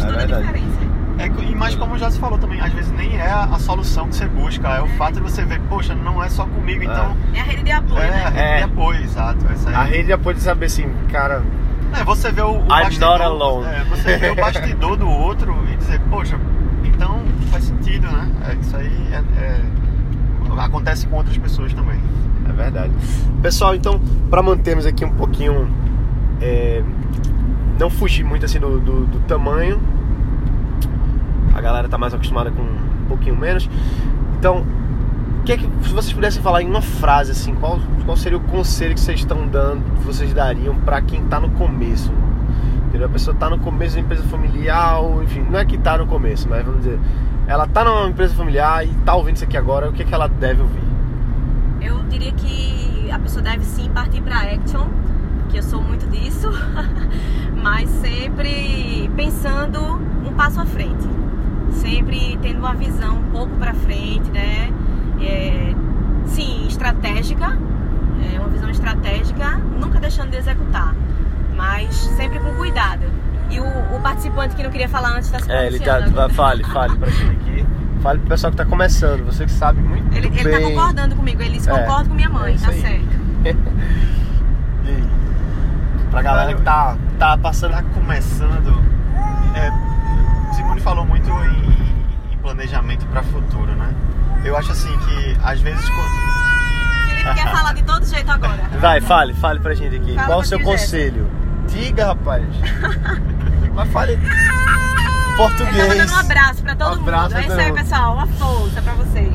faz 0.06 0.14
É 0.24 0.28
toda 0.28 0.36
verdade. 0.38 0.44
a 0.44 0.52
diferença. 0.62 0.92
É, 1.20 1.28
e 1.52 1.56
mais 1.56 1.76
como 1.76 1.98
já 1.98 2.10
se 2.10 2.18
falou 2.20 2.40
também, 2.40 2.60
às 2.62 2.74
vezes 2.74 2.92
nem 2.94 3.16
é 3.18 3.30
a 3.30 3.44
a 3.44 3.60
solução 3.60 4.08
que 4.08 4.16
você 4.16 4.26
busca, 4.28 4.68
é 4.70 4.82
o 4.82 4.88
fato 4.98 5.16
de 5.16 5.22
você 5.22 5.44
ver, 5.46 5.60
poxa, 5.70 5.94
não 5.94 6.24
é 6.24 6.30
só 6.30 6.46
comigo, 6.46 6.84
então 6.84 7.16
É 7.34 7.40
a 7.42 7.44
rede 7.44 7.64
de 7.64 7.72
apoio, 7.72 8.00
é, 8.02 8.08
a 8.08 8.12
né? 8.12 8.24
rede 8.30 8.40
É. 8.40 8.58
de 8.58 8.64
apoio, 8.64 9.04
exato. 9.04 9.46
Essa 9.52 9.70
aí. 9.70 9.76
A 9.76 9.84
rede 9.84 10.08
já 10.10 10.18
pode 10.18 10.40
saber 10.40 10.66
assim, 10.66 10.90
cara, 11.12 11.44
É, 12.00 12.04
você 12.04 12.32
vê 12.32 12.42
o, 12.42 12.52
o 12.54 12.64
I'm 12.64 12.68
bastidor, 12.68 13.10
not 13.20 13.24
alone. 13.24 13.68
é, 13.68 13.84
você 13.84 14.18
vê 14.18 14.30
o 14.30 14.36
bastidor 14.36 14.96
do 14.98 15.08
outro 15.10 15.56
e 15.72 15.76
dizer, 15.78 16.00
poxa, 16.10 16.40
então 16.84 17.22
faz 17.52 17.66
sentido, 17.66 18.08
né? 18.08 18.28
É, 18.50 18.54
isso 18.56 18.76
aí 18.76 19.08
é- 19.12 19.42
é- 19.44 19.62
acontece 20.64 21.06
com 21.08 21.18
outras 21.18 21.38
pessoas 21.38 21.74
também. 21.74 22.00
É 22.50 22.52
verdade. 22.54 22.92
Pessoal, 23.42 23.76
então, 23.76 24.02
para 24.30 24.42
mantermos 24.42 24.86
aqui 24.86 25.06
um 25.06 25.12
pouquinho. 25.12 25.70
é, 26.42 26.82
não 27.80 27.90
fugir 27.90 28.24
muito 28.24 28.46
assim 28.46 28.60
do, 28.60 28.80
do- 28.80 29.06
do 29.06 29.20
tamanho. 29.28 29.80
A 31.54 31.62
galera 31.62 31.88
tá 31.90 31.98
mais 31.98 32.14
acostumada 32.14 32.52
com 32.52 32.62
um 32.62 33.06
pouquinho 33.08 33.36
menos. 33.36 33.70
Então, 34.38 34.66
o 35.40 35.44
que 35.44 35.54
é 35.54 35.58
que, 35.58 35.68
se 35.84 35.94
vocês 35.94 36.14
pudessem 36.14 36.42
falar 36.42 36.62
em 36.62 36.70
uma 36.70 36.82
frase 36.82 37.32
assim, 37.32 37.56
qual, 37.56 37.80
qual 38.06 38.16
seria 38.16 38.38
o 38.38 38.42
conselho 38.42 38.94
que 38.94 39.00
vocês 39.00 39.20
estão 39.20 39.48
dando, 39.48 39.84
que 39.98 40.06
vocês 40.06 40.34
dariam 40.34 40.76
para 40.76 41.02
quem 41.02 41.24
tá 41.26 41.40
no 41.40 41.50
começo? 41.52 42.12
Entendeu? 42.88 43.08
A 43.08 43.12
pessoa 43.12 43.36
tá 43.36 43.50
no 43.50 43.58
começo 43.58 43.96
da 43.96 44.02
empresa 44.02 44.24
familiar, 44.24 45.00
ou, 45.00 45.24
enfim, 45.24 45.46
não 45.50 45.60
é 45.60 45.66
que 45.66 45.78
tá 45.78 45.98
no 45.98 46.06
começo, 46.06 46.48
mas 46.48 46.64
vamos 46.64 46.82
dizer, 46.82 47.00
ela 47.48 47.66
tá 47.66 47.84
numa 47.84 48.08
empresa 48.08 48.36
familiar 48.36 48.86
e 48.86 48.94
tá 49.06 49.16
ouvindo 49.16 49.38
isso 49.38 49.46
aqui 49.46 49.58
agora, 49.58 49.90
o 49.90 49.94
que 49.94 50.04
é 50.04 50.06
que 50.06 50.14
ela 50.14 50.28
deve 50.28 50.62
ouvir? 50.62 50.84
Eu 51.82 52.04
diria 52.04 52.32
que 52.34 53.10
a 53.12 53.18
pessoa 53.18 53.42
deve 53.42 53.66
sim 53.66 53.90
partir 53.90 54.22
para 54.22 54.42
action, 54.42 54.88
que 55.50 55.58
eu 55.58 55.64
sou 55.64 55.82
muito 55.82 56.06
disso, 56.08 56.50
mas 57.64 57.90
sempre 57.90 59.10
pensando 59.16 59.82
um 60.26 60.34
passo 60.34 60.62
à 60.62 60.66
frente, 60.66 61.08
sempre 61.74 62.38
tendo 62.42 62.60
uma 62.60 62.74
visão 62.74 63.18
um 63.18 63.32
pouco 63.32 63.56
para 63.58 63.74
frente, 63.74 64.30
né? 64.32 64.72
É, 65.22 65.74
sim, 66.28 66.66
estratégica, 66.68 67.58
é 68.34 68.40
uma 68.40 68.50
visão 68.50 68.70
estratégica, 68.70 69.58
nunca 69.80 70.00
deixando 70.00 70.32
de 70.32 70.38
executar, 70.38 70.96
mas 71.56 71.96
sempre 71.96 72.40
com 72.40 72.54
cuidado 72.56 73.02
E 73.50 73.60
o, 73.60 73.66
o 73.96 74.00
participante 74.02 74.56
que 74.56 74.64
não 74.64 74.72
queria 74.72 74.90
falar 74.90 75.10
antes 75.12 75.26
está 75.32 75.40
se 75.40 75.52
É, 75.52 75.68
ele 75.68 75.80
tá. 75.80 76.00
vai-. 76.00 76.30
Fale, 76.30 76.64
fale 76.66 76.98
pra 76.98 77.10
gente 77.10 77.32
aqui. 77.32 77.66
Fale 78.02 78.20
pro 78.20 78.30
pessoal 78.30 78.50
que 78.52 78.58
tá 78.58 78.66
começando. 78.66 79.24
Você 79.26 79.46
que 79.46 79.52
sabe 79.52 79.80
muito 79.82 80.16
Ele, 80.16 80.28
ele 80.28 80.44
bem. 80.44 80.52
tá 80.54 80.62
concordando 80.62 81.16
comigo, 81.16 81.42
ele 81.42 81.60
se 81.60 81.70
É, 81.70 81.78
concorda 81.78 82.10
com 82.10 82.16
minha 82.16 82.28
é 82.28 82.32
mãe, 82.32 82.56
isso 82.56 82.66
tá 82.66 82.72
aí. 82.72 82.82
certo. 82.82 83.22
E 84.84 84.90
aí? 84.90 85.04
Pra 86.10 86.22
galera 86.24 86.54
que 86.56 86.62
tá, 86.64 86.98
tá 87.20 87.38
passando. 87.38 87.72
Tá 87.74 87.84
começando. 87.94 88.82
É, 89.56 89.72
Simone 90.72 90.82
falou 90.82 91.06
muito 91.06 91.30
em, 91.30 92.34
em 92.34 92.38
planejamento 92.38 93.06
para 93.08 93.22
futuro, 93.24 93.72
né? 93.76 93.94
Eu 94.46 94.56
acho 94.58 94.72
assim 94.72 94.96
que 95.00 95.38
às 95.44 95.60
vezes 95.60 95.84
quando- 95.90 97.10
Felipe 97.10 97.34
quer 97.36 97.52
falar 97.52 97.74
de 97.74 97.84
todo 97.84 98.06
jeito 98.06 98.32
agora. 98.32 98.58
Vai, 98.80 99.02
fale, 99.02 99.34
fale 99.34 99.60
pra 99.60 99.74
gente 99.74 99.96
aqui. 99.98 100.16
Fala 100.16 100.28
Qual 100.28 100.40
o 100.40 100.46
seu 100.46 100.60
conselho? 100.62 101.30
Diga, 101.68 102.08
rapaz. 102.08 102.44
Mas 103.74 103.92
fale 103.92 104.14
Ele 104.14 104.26
tá 104.26 105.38
português. 105.38 105.88
mandando 105.88 106.14
um 106.14 106.18
abraço 106.18 106.62
pra 106.64 106.76
todo 106.76 107.00
abraço 107.02 107.24
mundo. 107.36 107.38
É 107.38 107.42
isso 107.48 107.60
aí, 107.60 107.68
mundo. 107.72 107.78
pessoal. 107.78 108.14
Uma 108.16 108.28
força 108.28 108.82
pra 108.82 108.94
vocês. 108.94 109.34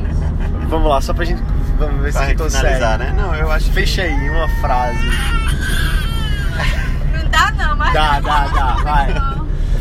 Vamos 0.69 0.89
lá, 0.89 1.01
só 1.01 1.13
pra 1.13 1.25
gente. 1.25 1.41
Vamos 1.79 2.01
ver 2.01 2.11
se 2.11 2.17
pra 2.17 2.25
a 2.25 2.29
gente 2.29 2.37
consegue. 2.39 2.63
finalizar, 2.65 2.99
né? 2.99 3.13
Não, 3.15 3.33
eu 3.35 3.51
acho 3.51 3.65
que 3.65 3.71
Fecha 3.73 4.01
aí 4.03 4.29
uma 4.29 4.47
frase. 4.61 5.09
Não 7.13 7.29
dá 7.29 7.51
não, 7.51 7.75
mas... 7.75 7.93
Dá, 7.93 8.19
dá, 8.19 8.47
dá, 8.47 8.73
vai. 8.83 9.36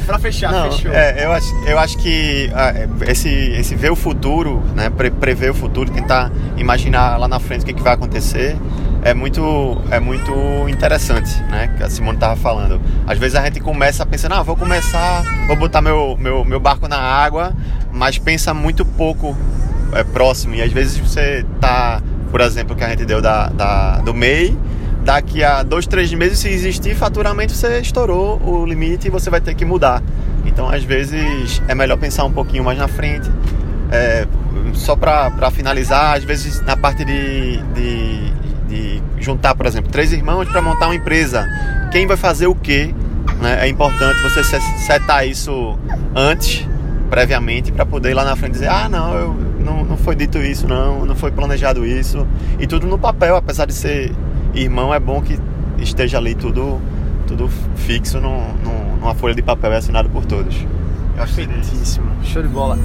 Pra 0.06 0.18
fechar, 0.18 0.52
Não, 0.52 0.70
fechou. 0.70 0.92
é, 0.92 1.24
eu, 1.24 1.32
acho, 1.32 1.54
eu 1.66 1.78
acho 1.78 1.98
que 1.98 2.50
ah, 2.54 2.72
esse, 3.08 3.28
esse 3.28 3.74
ver 3.74 3.90
o 3.90 3.96
futuro, 3.96 4.62
né, 4.74 4.88
pre- 4.88 5.10
prever 5.10 5.50
o 5.50 5.54
futuro, 5.54 5.90
tentar 5.90 6.30
imaginar 6.56 7.16
lá 7.18 7.26
na 7.26 7.40
frente 7.40 7.62
o 7.62 7.66
que, 7.66 7.72
que 7.72 7.82
vai 7.82 7.94
acontecer, 7.94 8.56
é 9.02 9.12
muito, 9.14 9.80
é 9.90 9.98
muito 10.00 10.32
interessante, 10.68 11.40
né? 11.50 11.72
Que 11.76 11.82
a 11.84 11.88
Simone 11.90 12.16
estava 12.16 12.34
falando. 12.34 12.80
Às 13.06 13.18
vezes 13.18 13.36
a 13.36 13.44
gente 13.44 13.60
começa 13.60 14.04
pensando, 14.04 14.34
ah, 14.34 14.42
vou 14.42 14.56
começar, 14.56 15.22
vou 15.46 15.54
botar 15.56 15.80
meu, 15.80 16.16
meu, 16.18 16.44
meu 16.44 16.58
barco 16.58 16.88
na 16.88 16.98
água, 16.98 17.52
mas 17.92 18.18
pensa 18.18 18.52
muito 18.52 18.84
pouco 18.84 19.36
é, 19.92 20.02
próximo. 20.02 20.54
E 20.56 20.62
às 20.62 20.72
vezes 20.72 20.98
você 20.98 21.44
tá, 21.60 22.00
por 22.32 22.40
exemplo, 22.40 22.74
que 22.74 22.82
a 22.82 22.88
gente 22.88 23.04
deu 23.04 23.22
da, 23.22 23.48
da, 23.48 23.98
do 23.98 24.12
MEI, 24.12 24.56
daqui 25.06 25.44
a 25.44 25.62
dois, 25.62 25.86
três 25.86 26.12
meses, 26.12 26.40
se 26.40 26.48
existir 26.48 26.96
faturamento, 26.96 27.52
você 27.52 27.78
estourou 27.78 28.42
o 28.44 28.66
limite 28.66 29.06
e 29.06 29.10
você 29.10 29.30
vai 29.30 29.40
ter 29.40 29.54
que 29.54 29.64
mudar. 29.64 30.02
Então, 30.44 30.68
às 30.68 30.82
vezes, 30.82 31.62
é 31.68 31.74
melhor 31.76 31.96
pensar 31.96 32.24
um 32.24 32.32
pouquinho 32.32 32.64
mais 32.64 32.76
na 32.76 32.88
frente. 32.88 33.30
É, 33.92 34.26
só 34.74 34.96
para 34.96 35.48
finalizar, 35.52 36.16
às 36.16 36.24
vezes, 36.24 36.60
na 36.62 36.76
parte 36.76 37.04
de, 37.04 37.58
de, 37.72 38.32
de 38.68 39.02
juntar, 39.20 39.54
por 39.54 39.64
exemplo, 39.64 39.90
três 39.92 40.12
irmãos 40.12 40.48
para 40.48 40.60
montar 40.60 40.86
uma 40.86 40.96
empresa. 40.96 41.46
Quem 41.92 42.04
vai 42.04 42.16
fazer 42.16 42.48
o 42.48 42.54
quê? 42.54 42.92
né? 43.40 43.60
É 43.64 43.68
importante 43.68 44.20
você 44.22 44.42
se- 44.42 44.60
setar 44.86 45.24
isso 45.24 45.78
antes, 46.16 46.66
previamente, 47.08 47.70
para 47.70 47.86
poder 47.86 48.10
ir 48.10 48.14
lá 48.14 48.24
na 48.24 48.34
frente 48.34 48.54
dizer: 48.54 48.68
ah, 48.68 48.88
não, 48.88 49.14
eu, 49.14 49.36
não, 49.60 49.84
não 49.84 49.96
foi 49.96 50.16
dito 50.16 50.38
isso, 50.38 50.66
não, 50.66 51.06
não 51.06 51.14
foi 51.14 51.30
planejado 51.30 51.86
isso. 51.86 52.26
E 52.58 52.66
tudo 52.66 52.88
no 52.88 52.98
papel, 52.98 53.36
apesar 53.36 53.66
de 53.66 53.72
ser 53.72 54.12
irmão, 54.56 54.92
é 54.92 54.98
bom 55.00 55.20
que 55.20 55.38
esteja 55.78 56.18
ali 56.18 56.34
tudo, 56.34 56.80
tudo 57.26 57.48
fixo 57.76 58.20
num, 58.20 58.52
num- 58.64 58.96
numa 59.00 59.14
folha 59.14 59.34
de 59.34 59.42
papel 59.42 59.72
e 59.72 59.76
assinado 59.76 60.08
por 60.08 60.24
todos. 60.24 60.56
Eu 61.16 61.22
acho 61.22 61.34
que 61.34 61.40
seria 61.42 61.56
isso. 61.58 61.70
Perfeitíssimo. 61.70 62.06
Show 62.24 62.42
de 62.42 62.48
bola. 62.48 62.78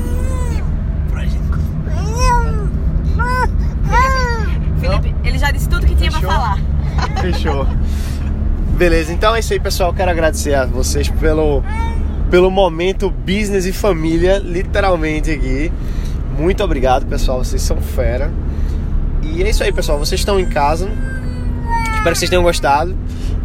Felipe, 4.79 5.15
ele 5.23 5.37
já 5.37 5.51
disse 5.51 5.69
tudo 5.69 5.85
que 5.85 5.95
tinha 5.95 6.09
pra 6.11 6.19
Fechou? 6.19 6.33
falar. 6.35 6.59
Fechou. 7.21 7.67
Beleza, 8.77 9.13
então 9.13 9.35
é 9.35 9.39
isso 9.39 9.53
aí, 9.53 9.59
pessoal. 9.59 9.93
Quero 9.93 10.09
agradecer 10.09 10.55
a 10.55 10.65
vocês 10.65 11.07
pelo, 11.07 11.63
pelo 12.31 12.49
momento 12.49 13.09
business 13.11 13.65
e 13.65 13.71
família, 13.73 14.39
literalmente 14.39 15.29
aqui. 15.31 15.71
Muito 16.37 16.63
obrigado, 16.63 17.05
pessoal. 17.05 17.43
Vocês 17.43 17.61
são 17.61 17.77
fera. 17.77 18.31
E 19.21 19.43
é 19.43 19.49
isso 19.49 19.63
aí, 19.63 19.71
pessoal. 19.71 19.99
Vocês 19.99 20.19
estão 20.21 20.39
em 20.39 20.45
casa. 20.45 20.89
Espero 22.01 22.13
que 22.13 22.19
vocês 22.19 22.29
tenham 22.31 22.41
gostado. 22.41 22.97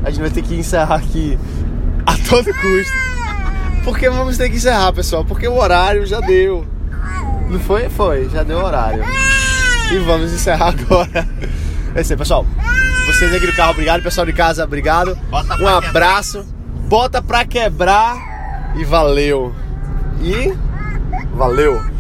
A 0.03 0.09
gente 0.09 0.21
vai 0.21 0.31
ter 0.31 0.41
que 0.41 0.55
encerrar 0.55 0.95
aqui 0.95 1.39
a 2.07 2.17
todo 2.27 2.47
custo. 2.47 2.97
Porque 3.85 4.09
vamos 4.09 4.39
ter 4.39 4.49
que 4.49 4.57
encerrar, 4.57 4.95
pessoal. 4.95 5.27
Porque 5.27 5.47
o 5.47 5.59
horário 5.59 6.07
já 6.07 6.21
deu. 6.21 6.67
Não 7.51 7.61
foi? 7.61 7.91
Foi, 7.91 8.31
já 8.31 8.43
deu 8.43 8.57
o 8.59 8.65
horário. 8.65 9.05
E 9.93 9.99
vamos 9.99 10.33
encerrar 10.33 10.69
agora. 10.69 11.29
É 11.95 12.01
isso 12.01 12.15
aí, 12.15 12.19
pessoal. 12.19 12.47
Vocês 13.07 13.35
aqui 13.35 13.47
do 13.47 13.55
carro, 13.55 13.73
obrigado. 13.73 14.03
Pessoal 14.03 14.27
de 14.27 14.33
casa, 14.33 14.65
obrigado. 14.65 15.15
Bota 15.29 15.63
Um 15.63 15.69
abraço. 15.69 16.43
Bota 16.89 17.21
pra 17.21 17.45
quebrar. 17.45 18.73
E 18.75 18.85
valeu. 18.85 19.55
E 20.23 20.57
valeu. 21.35 21.96